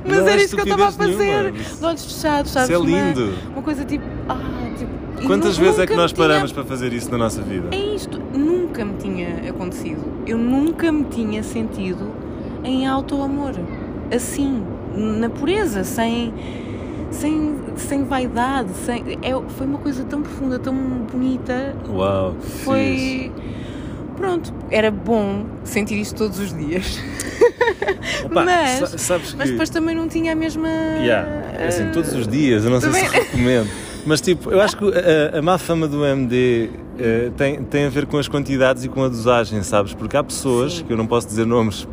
[0.05, 1.51] Mas Não era isto que eu estava a fazer, nenhuma.
[1.51, 2.69] de olhos fechados, sabes?
[2.69, 3.33] Isso é Uma- lindo.
[3.53, 4.37] Uma, coisa tipo, ah,
[4.77, 5.27] tipo.
[5.27, 7.67] Quantas vezes é que nós me tinha- paramos para fazer isso na nossa vida?
[7.71, 10.01] É isto, nunca me tinha acontecido.
[10.25, 12.11] Eu nunca me tinha sentido
[12.63, 13.53] em auto-amor.
[14.13, 14.63] Assim,
[14.95, 16.33] na pureza, sem.
[17.11, 20.73] Sem, sem vaidade, sem, é, foi uma coisa tão profunda, tão
[21.11, 22.63] bonita, Uau, que fixe.
[22.63, 23.31] foi.
[24.15, 26.99] Pronto, era bom sentir isto todos os dias.
[28.25, 29.51] Opa, mas- sabes Mas que...
[29.51, 30.67] depois também não tinha a mesma.
[30.67, 33.69] Yeah, é assim, eh, todos os dias, eu não sei se também- recomendo.
[34.05, 37.89] Mas tipo, eu acho que a, a má fama do MD eh, tem, tem a
[37.89, 39.93] ver com as quantidades e com a dosagem, sabes?
[39.93, 40.83] Porque há pessoas, Sim.
[40.85, 41.87] que eu não posso dizer nomes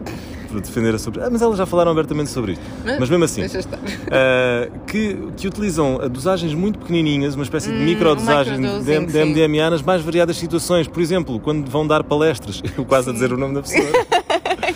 [0.57, 2.65] para defender sobre ah, mas elas já falaram abertamente sobre isto.
[2.85, 3.79] Mas mesmo assim, Deixa estar.
[4.11, 9.13] eh, que, que utilizam dosagens muito pequenininhas, uma espécie de Hum, microdosagem de, microdosing, de
[9.13, 9.25] sim.
[9.25, 10.89] MDMA nas mais variadas situações.
[10.89, 13.87] Por exemplo, quando vão dar palestras, eu quase a dizer o nome da pessoa.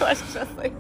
[0.01, 0.73] Eu acho que já sei.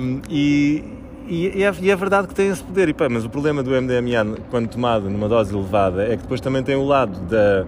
[0.00, 0.84] Um, e,
[1.28, 3.70] e, é, e é verdade que tem esse poder, e, pá, mas o problema do
[3.70, 7.64] MDMA, quando tomado numa dose elevada, é que depois também tem o lado da,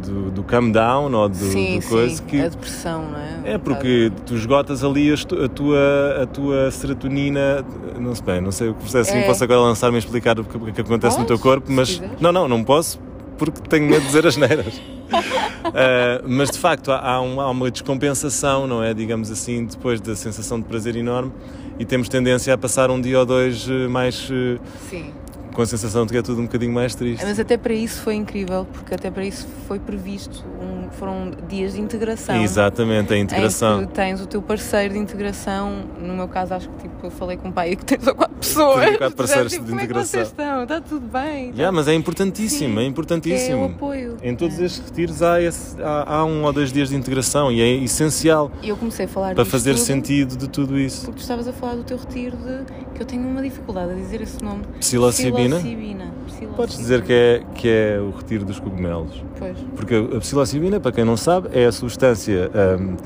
[0.00, 2.22] do, do come down ou do, sim, do coisa sim.
[2.26, 2.40] que.
[2.40, 3.52] A depressão, não é?
[3.54, 7.64] É porque tu esgotas ali a tua, a tua serotonina,
[7.98, 9.22] não sei bem, não sei o que processo É.
[9.22, 12.02] posso agora lançar-me a explicar o que, o que acontece no teu Podes, corpo, mas
[12.20, 12.98] não, não, não posso
[13.38, 14.76] porque tenho medo de dizer as neiras.
[14.76, 18.92] Uh, mas de facto há, há um- há uma descompensação, não é?
[18.92, 21.32] Digamos assim, depois da sensação de prazer enorme
[21.78, 24.58] e temos tendência a passar um dia ou dois eh, mais eh,
[24.90, 25.06] Sim.
[25.54, 27.24] Com a sensação de que é tudo um bocadinho mais triste.
[27.24, 30.44] Mas até para isso foi incrível, porque até para isso foi previsto.
[30.60, 32.42] um- foram dias de integração.
[32.42, 33.82] Exatamente, a integração.
[33.82, 35.84] Em que tens o teu parceiro de integração.
[36.00, 38.14] No meu caso, acho que tipo, eu falei com o pai e que tens ou
[38.14, 38.86] quatro pessoas.
[38.92, 40.10] Ou quatro parceiros tipo, de como é que integração.
[40.20, 40.62] vocês estão?
[40.62, 41.50] Está tudo bem?
[41.50, 43.64] Yeah, mas é importantíssimo, Sim, é É o importantíssimo.
[43.66, 44.16] apoio.
[44.22, 44.64] Em todos É.
[44.64, 48.50] estes retiros há, esse- há- há um ou dois dias de integração e é essencial
[48.62, 51.04] E eu comecei a falar para fazer tudo sentido de tudo isso.
[51.06, 52.64] Porque tu estavas a falar do teu retiro de
[52.94, 54.62] que eu tenho uma dificuldade a dizer esse nome.
[54.78, 55.56] Psilocibina?
[55.56, 56.12] Psilocibina.
[56.26, 56.56] Psilocibina.
[56.56, 59.22] Podes dizer que é, que é o retiro dos cogumelos.
[59.40, 59.56] Pois.
[59.74, 62.96] Porque a psilocibina, para quem não sabe, é a substância hum,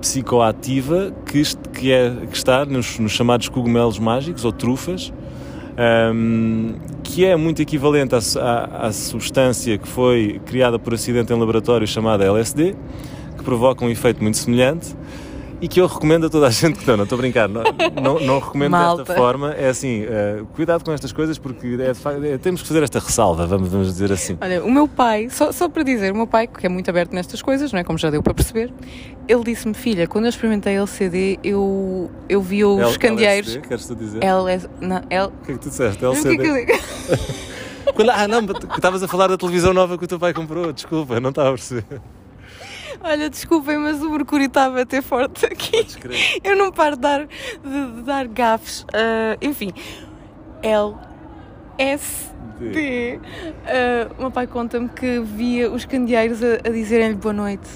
[0.00, 5.12] psicoativa que, que, é, que está nos, nos chamados cogumelos mágicos ou trufas,
[6.14, 11.38] hum, que é muito equivalente à, à, à substância que foi criada por acidente em
[11.38, 12.74] laboratório chamada LSD,
[13.36, 14.96] que provoca um efeito muito semelhante.
[15.58, 17.62] E que eu recomendo a toda a gente que não, não estou a brincar, não,
[18.02, 19.04] não, não recomendo Malta.
[19.04, 19.52] desta forma.
[19.54, 22.98] É assim, eh, cuidado com estas coisas porque é facto- é- temos que fazer esta
[22.98, 24.36] ressalva, vamos, vamos dizer assim.
[24.40, 27.14] Olha, o meu pai, só, só para dizer, o meu pai, que é muito aberto
[27.14, 27.84] nestas coisas, não é?
[27.84, 28.70] Como já deu para perceber,
[29.26, 33.48] ele disse-me, filha, quando eu experimentei LCD, eu, eu vi os L- candeeiros.
[33.48, 34.22] LSD, queres tu dizer?
[34.22, 35.98] LS, não, L, O que é que tu disseste?
[35.98, 36.36] que é LCD?
[36.36, 36.82] que digo?
[37.96, 38.40] Quando- Ah, não,
[38.74, 41.52] estavas a falar da televisão nova que o teu pai comprou, desculpa, não estava a
[41.52, 41.84] perceber.
[43.08, 45.86] Olha, desculpem, mas o mercúrio está a bater forte aqui.
[46.42, 48.84] Eu não paro de dar, de, de dar gafes.
[48.92, 49.70] Ah, enfim,
[50.60, 50.94] L,
[51.78, 53.20] S, D.
[54.18, 57.68] O meu pai conta-me que via os candeeiros a, a dizerem-lhe boa noite.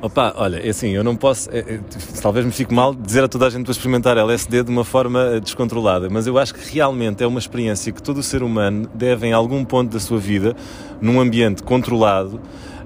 [0.00, 1.80] Opa, olha, é assim, eu não posso, é, é,
[2.20, 5.36] talvez me fique mal dizer a toda a gente para experimentar LSD de uma forma
[5.36, 8.90] eh, descontrolada, mas eu acho que realmente é uma experiência que todo o ser humano
[8.92, 10.56] deve, em algum ponto da sua vida,
[11.00, 12.40] num ambiente controlado,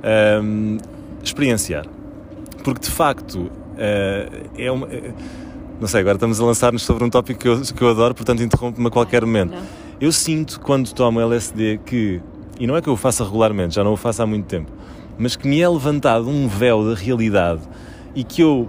[0.04, 0.76] ahm,
[1.26, 1.84] experienciar.
[2.64, 4.86] Porque de facto eh, é uma.
[4.88, 5.12] é-
[5.80, 8.42] não sei, agora estamos a lançar-nos sobre um tópico que eu, que eu adoro, portanto
[8.42, 9.54] interrompo-me a qualquer momento.
[10.00, 12.20] Eu sinto quando tomo LSD que,
[12.58, 14.70] e não é que eu o faça regularmente, já não o faço há muito tempo,
[15.18, 17.60] mas que me é levantado um véu da realidade
[18.14, 18.68] e que eu.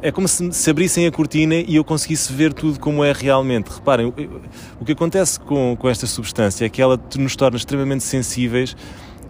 [0.00, 3.68] É como se, se abrissem a cortina e eu conseguisse ver tudo como é realmente.
[3.68, 4.14] Reparem, o-
[4.80, 8.76] o que acontece com, com esta substância é que ela nos torna extremamente sensíveis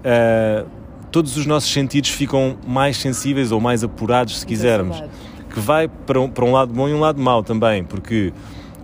[0.04, 0.64] a
[1.10, 5.02] todos os nossos sentidos ficam mais sensíveis ou mais apurados, se quisermos.
[5.50, 8.32] Que vai para um, para um lado bom e um lado mau também, porque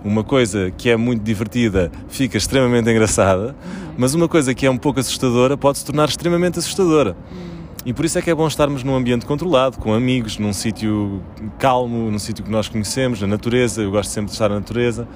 [0.04, 3.94] uma coisa que é muito divertida fica extremamente engraçada, uhum.
[3.98, 7.16] mas uma coisa que é um pouco assustadora pode se tornar extremamente assustadora.
[7.30, 7.54] Uhum.
[7.86, 11.22] E por isso é que é bom estarmos num ambiente controlado, com amigos, num sítio
[11.58, 13.82] calmo, num sítio que nós conhecemos, na natureza.
[13.82, 15.06] Eu gosto sempre de estar na natureza.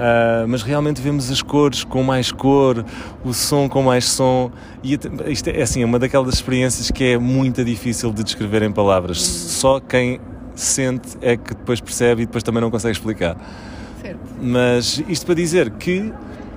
[0.00, 2.82] Uh, mas realmente vemos as cores com mais cor,
[3.22, 4.50] o som com mais som.
[4.82, 8.62] E isto é, é assim, é uma daquelas experiências que é muito difícil de descrever
[8.62, 9.20] em palavras.
[9.20, 10.18] Só quem
[10.54, 13.36] sente é que depois percebe e depois também não consegue explicar.
[14.00, 14.18] Certo.
[14.40, 16.10] Mas isto para dizer que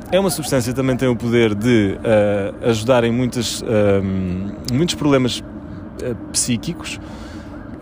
[0.10, 3.66] é uma substância que também tem o poder de uh, ajudar em muitas, uh,
[4.72, 5.44] muitos problemas
[6.32, 6.98] psíquicos.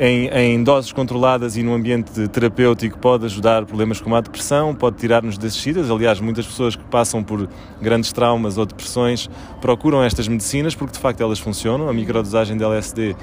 [0.04, 4.98] Em, em, doses controladas e num ambiente terapêutico pode ajudar problemas como a depressão, pode
[4.98, 5.92] tirar-nos das descidas.
[5.92, 7.48] Aliás, muitas pessoas que passam por
[7.80, 9.30] grandes traumas ou depressões
[9.62, 11.88] procuram estas medicinas porque de facto elas funcionam.
[11.88, 13.16] A microdosagem de LSD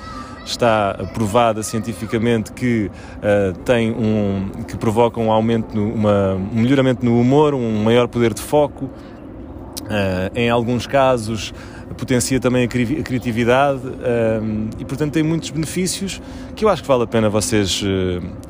[0.47, 7.05] está provada cientificamente que uh, tem um que provoca um aumento, no, uma, um melhoramento
[7.05, 8.85] no humor, um maior poder de foco.
[8.85, 11.53] Uh, em alguns casos
[11.97, 16.21] potencia também a, cri a criatividade uh, e portanto tem muitos benefícios
[16.55, 17.83] que eu acho que vale a pena vocês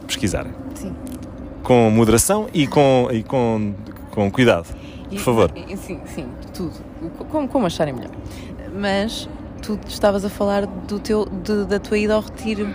[0.07, 0.53] pesquisarem.
[0.75, 0.95] Sim.
[1.63, 3.75] Com moderação e com, e com,
[4.11, 4.67] com cuidado,
[5.09, 5.53] por e, favor.
[5.77, 6.73] Sim, sim, tudo.
[7.31, 8.11] Como, como acharem melhor.
[8.75, 9.29] Mas
[9.63, 12.69] tu estavas a falar do teu, de, da tua ida ao retiro.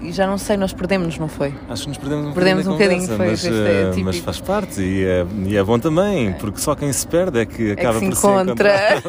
[0.00, 1.54] E já não sei, nós perdemos-nos, não foi?
[1.68, 3.02] Acho que nos perdemos um perdemos bocadinho.
[3.02, 6.32] Um bocadinho mas, é mas, faz parte e é, e é bom também, é.
[6.32, 9.02] porque só quem se perde é que acaba é que por se encontra.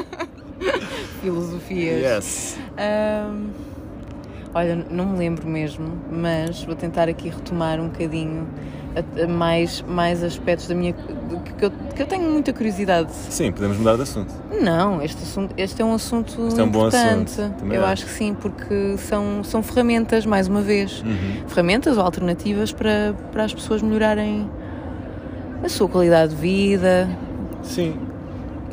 [1.20, 2.00] Filosofias.
[2.00, 2.58] Yes.
[2.78, 3.50] Um,
[4.54, 8.46] olha, não me lembro mesmo, mas vou tentar aqui retomar um bocadinho
[9.28, 10.92] mais, mais aspectos da minha.
[10.92, 13.12] Que eu, que eu tenho muita curiosidade.
[13.12, 14.32] Sim, podemos mudar de assunto.
[14.60, 17.36] Não, este, assunto, este é um assunto este é um importante.
[17.36, 17.72] Bom assunto.
[17.72, 21.48] eu acho que sim, porque são, são ferramentas, mais uma vez, uhum.
[21.48, 24.50] ferramentas ou alternativas para, para as pessoas melhorarem
[25.62, 27.08] a sua qualidade de vida.
[27.62, 28.09] Sim.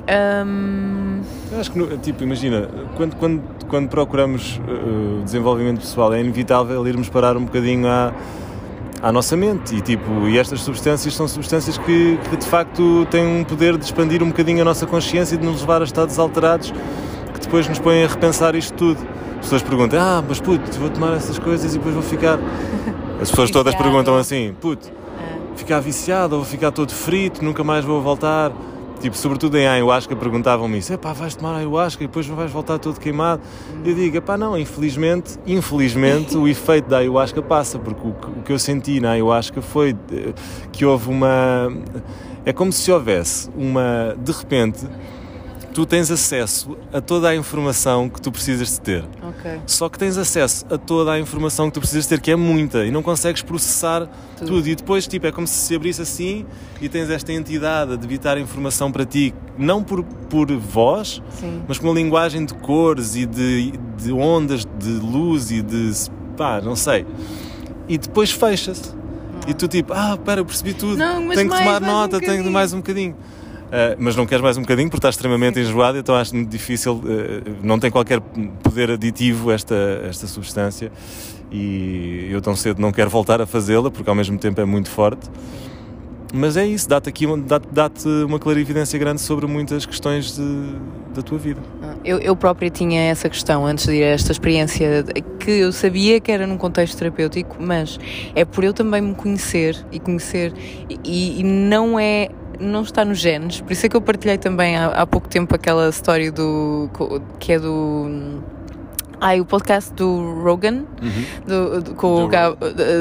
[0.10, 1.22] Um...
[1.52, 7.10] Eu acho que, tipo, imagina, quando, quando, quando procuramos uh, desenvolvimento pessoal, é inevitável irmos
[7.10, 8.14] parar um bocadinho à
[9.02, 13.26] à nossa mente e tipo e estas substâncias são substâncias que, que de facto têm
[13.26, 16.18] um poder de expandir um bocadinho a nossa consciência e de nos levar a estados
[16.18, 16.72] alterados
[17.34, 19.00] que depois nos põem a repensar isto tudo.
[19.36, 22.40] As pessoas perguntam ah mas puto vou tomar essas coisas e depois vou ficar.
[23.22, 25.58] As pessoas todas perguntam assim puto é.
[25.58, 28.52] ficar viciado ou vou ficar todo frito nunca mais vou voltar
[29.00, 33.00] Tipo, sobretudo em ayahuasca perguntavam-me isso, pá, vais tomar ayahuasca e depois vais voltar todo
[33.00, 33.42] queimado.
[33.86, 38.52] Eu digo, pá, não, infelizmente, infelizmente o efeito da ayahuasca passa, porque o, o que
[38.52, 40.34] eu senti na ayahuasca foi eh,
[40.72, 41.72] que houve uma...
[42.44, 44.88] É como se houvesse uma, de repente,
[45.78, 49.06] tu tens acesso a toda a informação que tu precisas de ter.
[49.30, 49.60] Okay.
[49.68, 52.36] Só que tens acesso a toda a informação que tu precisas de ter, que é
[52.36, 54.48] muita, e não consegues processar tudo.
[54.48, 54.68] tudo.
[54.68, 56.48] E depois, tipo, é como se se abrisse assim
[56.82, 61.62] e tens esta entidade a debitar informação para ti, não por, por voz, Sim.
[61.68, 65.92] mas com uma linguagem de cores e de, de ondas de luz e de.
[66.36, 67.06] pá, não sei.
[67.88, 68.96] E depois fecha-se.
[69.48, 72.74] E tu tipo, ah, pera, percebi tudo, não, tenho que tomar nota, um tenho mais
[72.74, 73.16] um bocadinho.
[73.68, 76.94] Uh, mas não queres mais um bocadinho porque estás extremamente enjoado, então acho muito difícil,
[76.94, 77.04] uh,
[77.62, 78.22] não tem qualquer
[78.64, 79.76] poder aditivo esta,
[80.08, 80.90] esta substância
[81.52, 84.90] e eu tão cedo não quero voltar a fazê-la porque ao mesmo tempo é muito
[84.90, 85.30] forte.
[86.34, 90.76] Mas é isso, dá-te aqui dá-te, dá-te uma clarividência grande sobre muitas questões de,
[91.16, 91.62] da tua vida.
[91.82, 95.06] Ah, eu, eu própria tinha essa questão antes de ir a esta experiência,
[95.40, 97.98] que eu sabia que era num contexto terapêutico, mas
[98.36, 100.54] é por eu também me conhecer e conhecer,
[101.04, 102.30] e, e não é
[102.60, 105.54] não está nos genes, por isso é que eu partilhei também há, há pouco tempo
[105.56, 106.90] aquela história do
[107.40, 108.42] que é do
[109.20, 111.26] Ai, o podcast do Rogan, uhum.
[111.48, 112.58] do, do, com, do o Gab,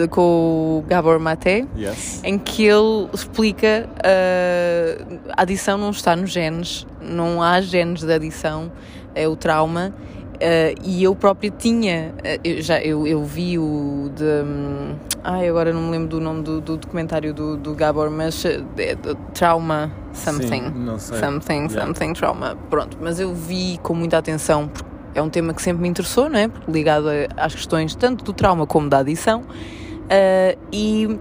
[0.09, 2.23] com, o Gabor Mate, yes.
[2.25, 8.11] em que ele explica uh, a adição não está nos genes, não há genes de
[8.11, 8.73] adição,
[9.15, 9.95] é o trauma.
[10.37, 14.25] Uh, e eu própria tinha, uh, eu, já, eu, eu vi o de.
[14.25, 18.45] Um, ai, agora não me lembro do nome do, do documentário do, do Gabor, mas
[18.45, 18.49] uh,
[19.33, 20.49] Trauma Something.
[20.49, 21.19] Sim, não sei.
[21.19, 21.81] Something, yeah.
[21.81, 22.57] something Trauma.
[22.69, 26.29] Pronto, mas eu vi com muita atenção, porque é um tema que sempre me interessou,
[26.29, 26.51] não é?
[26.69, 27.07] Ligado
[27.37, 29.43] às questões tanto do trauma como da adição.
[30.71, 31.19] e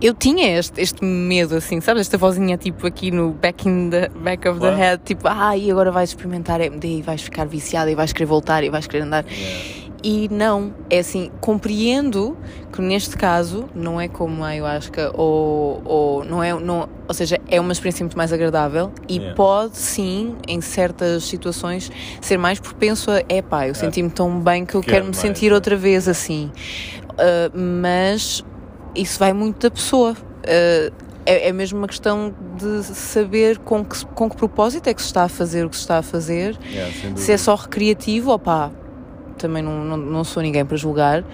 [0.00, 2.02] eu tinha este, este medo, assim, sabes?
[2.02, 5.70] Esta vozinha, tipo, aqui no back, in the, back of the head, tipo, ah, e
[5.70, 9.04] agora vais experimentar MD e vais ficar viciada e vais querer voltar e vais querer
[9.04, 9.24] andar.
[9.26, 9.86] Yeah.
[10.02, 12.36] e não, é assim, compreendo
[12.72, 17.40] que neste caso não é como a ayahuasca ou, ou não é, não, ou seja,
[17.48, 19.34] é uma experiência muito mais agradável e Yeah.
[19.34, 21.90] pode sim, em certas situações,
[22.20, 25.50] ser mais propenso a, é pá, eu senti-me tão bem que eu Quero me sentir
[25.50, 25.54] é.
[25.54, 26.52] outra vez assim.
[27.12, 28.44] Uh, mas
[28.96, 30.12] isso vai muito da pessoa.
[30.12, 35.02] Uh, é, é mesmo uma questão de saber com que, com que propósito é que
[35.02, 36.56] se está a fazer o que se está a fazer.
[36.70, 37.20] Yeah, dúvida.
[37.20, 38.70] Se é só recreativo, opá,
[39.36, 41.24] também não, não, não sou ninguém para julgar,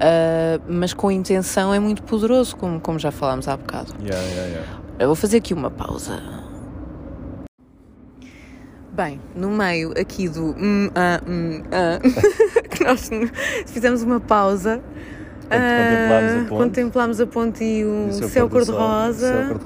[0.00, 3.94] ah, mas com intenção é muito poderoso, como, como já falámos há bocado.
[4.02, 4.80] Yeah, yeah, yeah.
[4.98, 6.22] Eu vou fazer aqui uma pausa.
[8.92, 11.98] Bem, no meio aqui do hum, ah, hum, ah,
[12.68, 13.08] que nós
[13.66, 14.82] fizemos uma pausa.
[15.58, 16.62] Contemplámos a ah, ponte.
[16.62, 19.56] Contemplámos a ponte e o, E seu céu cor-de-rosa.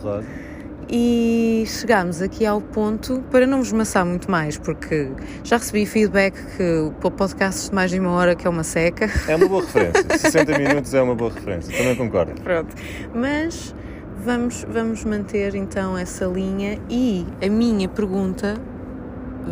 [0.88, 5.10] E chegámos aqui ao ponto, para não vos maçar muito mais, porque
[5.42, 9.10] já recebi feedback que o podcast de mais de uma hora que é uma seca.
[9.26, 10.04] É uma boa referência.
[10.16, 11.76] 60 minutos é uma boa referência.
[11.76, 12.40] Também concordo.
[12.40, 12.72] Pronto.
[13.12, 13.74] Mas
[14.24, 18.54] vamos, vamos manter então essa linha e a minha pergunta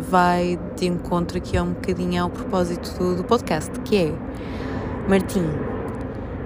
[0.09, 4.13] vai de encontro aqui a um bocadinho ao propósito do, do podcast, que é
[5.09, 5.45] Martim,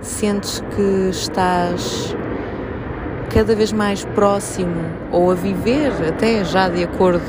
[0.02, 2.16] sentes que estás
[3.34, 4.76] cada vez mais próximo
[5.12, 7.22] ou a viver até já de acordo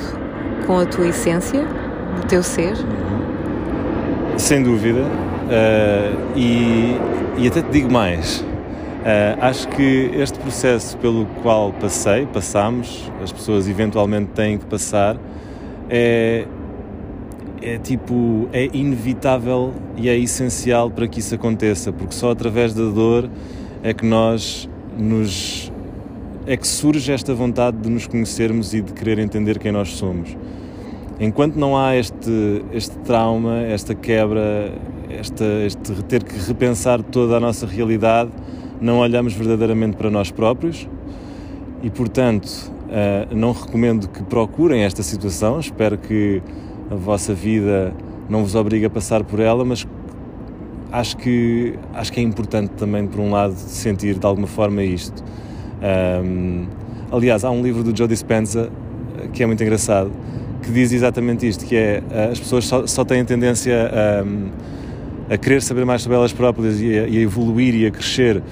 [0.67, 1.65] com a tua essência,
[2.17, 2.75] do teu ser?
[4.37, 5.05] Sem dúvida.
[5.51, 6.97] eh, e,
[7.39, 8.45] e até te digo mais.
[9.05, 15.17] Eh, acho que este processo pelo qual passei, passamos, as pessoas eventualmente têm que passar,
[15.89, 16.47] é,
[17.63, 22.85] é tipo, é inevitável e é essencial para que isso aconteça, porque só através da
[22.85, 23.29] dor
[23.83, 25.71] é que nós nos.
[26.47, 30.37] é que surge esta vontade de nos conhecermos e de querer entender quem nós somos.
[31.19, 34.73] Enquanto não há este, este trauma, esta quebra,
[35.11, 38.31] esta, este ter que repensar toda a nossa realidade,
[38.81, 40.89] não olhamos verdadeiramente para nós próprios
[41.83, 45.61] e, portanto, eh, não recomendo que procurem esta situação.
[45.61, 46.43] Espero que
[46.91, 47.95] a vossa vida
[48.29, 49.87] não vos obrigue a passar por ela, mas
[50.93, 55.23] acho que, acho que é importante também, por um lado, sentir de alguma forma isto.
[55.83, 56.67] Ahm,
[57.11, 58.71] aliás, há um livro do Joe Dispenza
[59.19, 60.11] eh, que é muito engraçado,
[60.63, 65.39] que diz exatamente isto, que é eh, as pessoas só, só têm tendência a, a
[65.39, 68.43] querer saber mais sobre elas próprias e a, e a evoluir e a crescer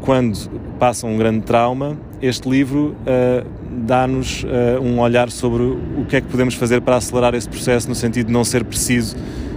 [0.00, 1.96] quando passam um grande trauma.
[2.22, 3.44] Este livro eh,
[3.78, 7.88] dá-nos eh, um olhar sobre o que é que podemos fazer para acelerar esse processo,
[7.88, 9.16] no sentido de não ser preciso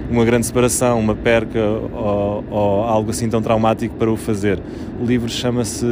[0.09, 4.59] uma grande separação, uma perca ou, ou algo assim tão traumático para o fazer.
[5.01, 5.86] O livro chama-se.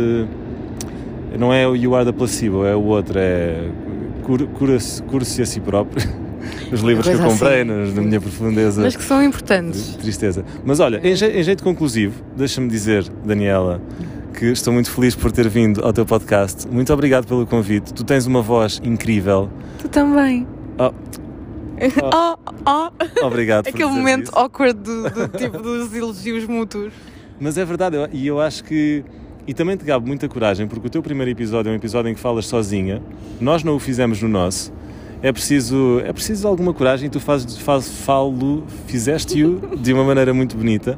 [1.38, 3.70] Não é o You Are the Placebo, é o outro, é
[4.24, 4.48] Cura-
[5.08, 6.06] Cura-se a si próprio.
[6.72, 7.94] Os livros que eu comprei assim.
[7.96, 9.96] na minha profundeza Mas que são importantes.
[9.98, 10.44] tristeza.
[10.64, 13.82] Mas olha, em, je- em jeito conclusivo, deixa-me dizer, Daniela,
[14.40, 16.68] que estou muito feliz por ter vindo ao teu podcast.
[16.68, 17.94] Muito obrigado pelo convite.
[17.94, 19.50] Tu tens uma voz incrível.
[19.80, 20.48] Tu também.
[20.78, 20.92] Oh,
[22.14, 23.26] Oh, oh.
[23.26, 24.32] obrigado por Aquele momento isso.
[24.38, 26.94] awkward do, do tipo dos elogios mútuos.
[27.40, 29.04] Mas é verdade, eu- e eu acho que.
[29.48, 32.14] E também te gabo muita coragem, porque o teu primeiro episódio é um episódio em
[32.14, 33.02] que falas sozinha.
[33.42, 34.72] Nós não o fizemos no nosso.
[35.24, 40.34] É preciso, é preciso alguma coragem e tu fazes, faz, falo, fizeste-o de uma maneira
[40.34, 40.98] muito bonita.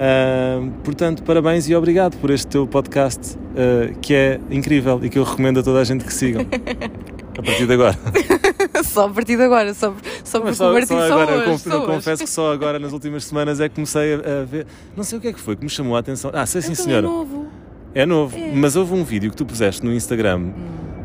[0.00, 5.18] Ah, portanto, parabéns e obrigado por este teu podcast ah, que é incrível e que
[5.18, 6.42] eu recomendo a toda a gente que sigam.
[7.38, 7.96] A partir de agora.
[8.84, 9.94] só a partir de agora, só,
[10.24, 10.68] só o só, só
[11.04, 14.40] agora, eu hoje, conf- confesso que só agora, nas últimas semanas, é que comecei a,
[14.42, 14.66] a ver.
[14.96, 16.30] Não sei o que é que foi que me chamou a atenção.
[16.34, 17.02] Ah, sei sim, Então é senhora.
[17.06, 17.46] novo.
[17.94, 18.52] É novo, É.
[18.54, 20.50] mas houve um vídeo que tu puseste no Instagram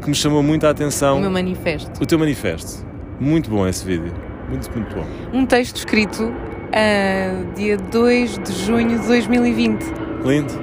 [0.02, 1.18] que me chamou muito a atenção.
[1.18, 2.02] O meu manifesto.
[2.02, 2.86] O teu manifesto.
[3.20, 4.12] Muito bom esse vídeo.
[4.50, 5.06] Muito, muito bom.
[5.32, 6.34] Um texto escrito
[6.74, 9.84] ah, dia 2 de junho de 2020.
[10.26, 10.54] Lindo.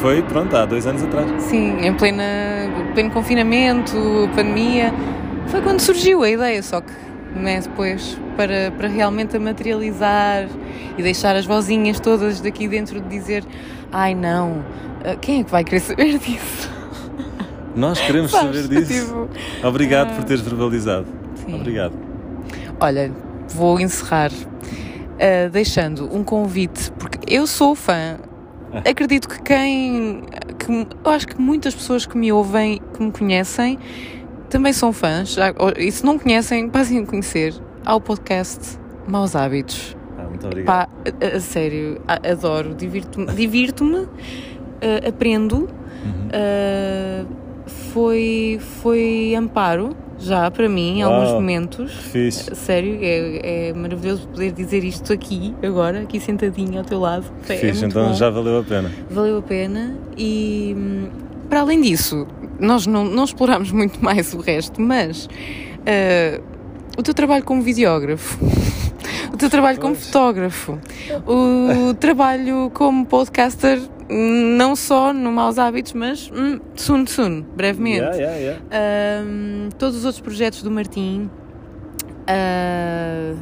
[0.00, 1.42] Foi, pronto, há dois anos atrás.
[1.42, 2.22] Sim, em plena,
[2.94, 3.96] pleno confinamento,
[4.34, 4.92] pandemia.
[5.48, 6.92] Foi quando surgiu a ideia, só que
[7.34, 10.48] né, depois para, para realmente a materializar
[10.96, 13.44] e deixar as vozinhas todas daqui dentro de dizer
[13.92, 14.64] ai não,
[15.04, 16.70] ah, quem é que vai querer saber disso?
[17.74, 18.62] Nós queremos Sabes?
[18.62, 19.06] saber disso.
[19.06, 20.14] Tipo, Obrigado ah.
[20.14, 21.06] por teres verbalizado.
[21.34, 21.54] Sim.
[21.54, 21.94] Obrigado.
[22.80, 23.12] Olha,
[23.48, 24.30] vou encerrar
[25.20, 28.18] ah, deixando um convite, porque eu sou fã.
[28.88, 30.22] Acredito que quem.
[30.58, 33.78] Que, eu acho que muitas pessoas que me ouvem, que me conhecem,
[34.50, 35.30] também são fãs.
[35.34, 39.96] Já- E se não conhecem, passem a conhecer ao podcast Maus Hábitos.
[40.18, 40.66] Ah, muito obrigado.
[40.66, 40.88] Pá,
[41.32, 44.06] a, a sério, a- adoro, divirto-me, divirto-me,
[44.82, 45.56] ah, aprendo.
[46.04, 46.28] Uhum.
[46.32, 47.24] ah,
[47.68, 51.92] foi, foi amparo já para mim, em Uau, alguns momentos.
[51.92, 52.54] Fixe.
[52.54, 57.26] Sério, é, é maravilhoso poder dizer isto aqui, agora, aqui sentadinho ao teu lado.
[57.48, 58.14] É, é Fixe, muito então bom.
[58.14, 58.90] já valeu a pena.
[59.10, 60.76] Valeu a pena e
[61.48, 62.26] para além disso,
[62.58, 65.28] nós não, não explorámos muito mais o resto, mas
[65.86, 66.40] ah,
[66.98, 68.38] o teu trabalho como videógrafo,
[69.32, 70.78] o teu trabalho como fotógrafo,
[71.26, 73.80] o trabalho como podcaster,
[74.10, 78.00] não só no Maus Hábitos, mas hum, soon soon, brevemente.
[78.00, 79.70] Yeah, yeah, yeah.
[79.78, 81.28] Todos os outros projetos do Martim.
[82.26, 83.34] ah,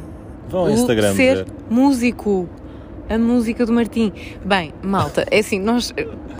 [0.49, 1.47] Vão ao Instagram ser ver.
[1.69, 2.47] músico.
[3.09, 4.11] A música do Martim.
[4.43, 5.93] Bem, malta, é assim, nós,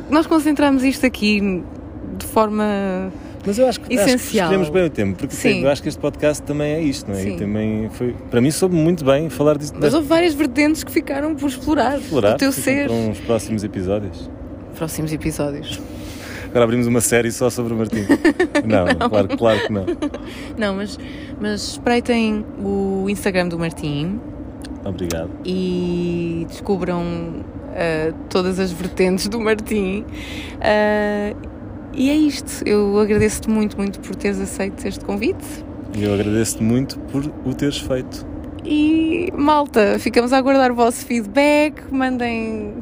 [0.10, 1.64] nós concentramos isto aqui
[2.18, 3.10] de forma.
[3.48, 4.48] Mas eu acho que, acho que Essencial.
[4.48, 5.64] escolhemos bem o tempo, porque Sim.
[5.64, 7.22] eu acho que este podcast também é isto, não é?
[7.22, 7.36] Sim.
[7.36, 9.74] E também foi, para mim soube muito bem falar disso.
[9.80, 11.98] Mas houve várias vertentes que ficaram por explorar.
[11.98, 12.88] explorar, o teu ser.
[12.88, 14.30] para uns próximos episódios.
[14.76, 15.80] Próximos episódios.
[16.50, 18.06] Agora abrimos uma série só sobre o Martim.
[18.68, 19.86] não, Claro, claro que não.
[20.58, 21.00] Não, mas,
[21.40, 24.20] mas espreitem o Instagram do Martim
[24.84, 25.30] Obrigado.
[25.46, 30.04] e descubram ah, todas as vertentes do Martim.
[30.60, 31.34] Ah,
[31.94, 32.68] e é isto.
[32.68, 35.66] Eu agradeço-te muito, muito por teres aceito este convite.
[35.96, 38.26] E eu agradeço-te muito por o teres feito.
[38.64, 41.82] E malta, ficamos a aguardar o vosso feedback.
[41.92, 42.74] Mandem.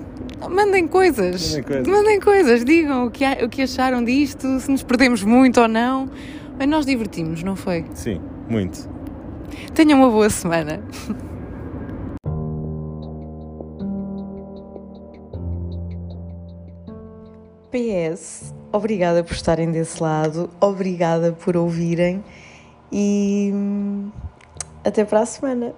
[0.49, 1.49] Mandem coisas.
[1.49, 1.87] Mandem coisas.
[1.87, 2.65] Mandem coisas.
[2.65, 6.09] Digam o que, o que acharam disto, se nos perdemos muito ou não.
[6.57, 7.85] Bem, nós divertimos, não foi?
[7.93, 8.89] Sim, muito.
[9.73, 10.81] Tenham uma boa semana.
[17.71, 22.23] PS, obrigada por estarem desse lado, obrigada por ouvirem
[22.91, 24.11] e hum,
[24.83, 25.73] até para a semana.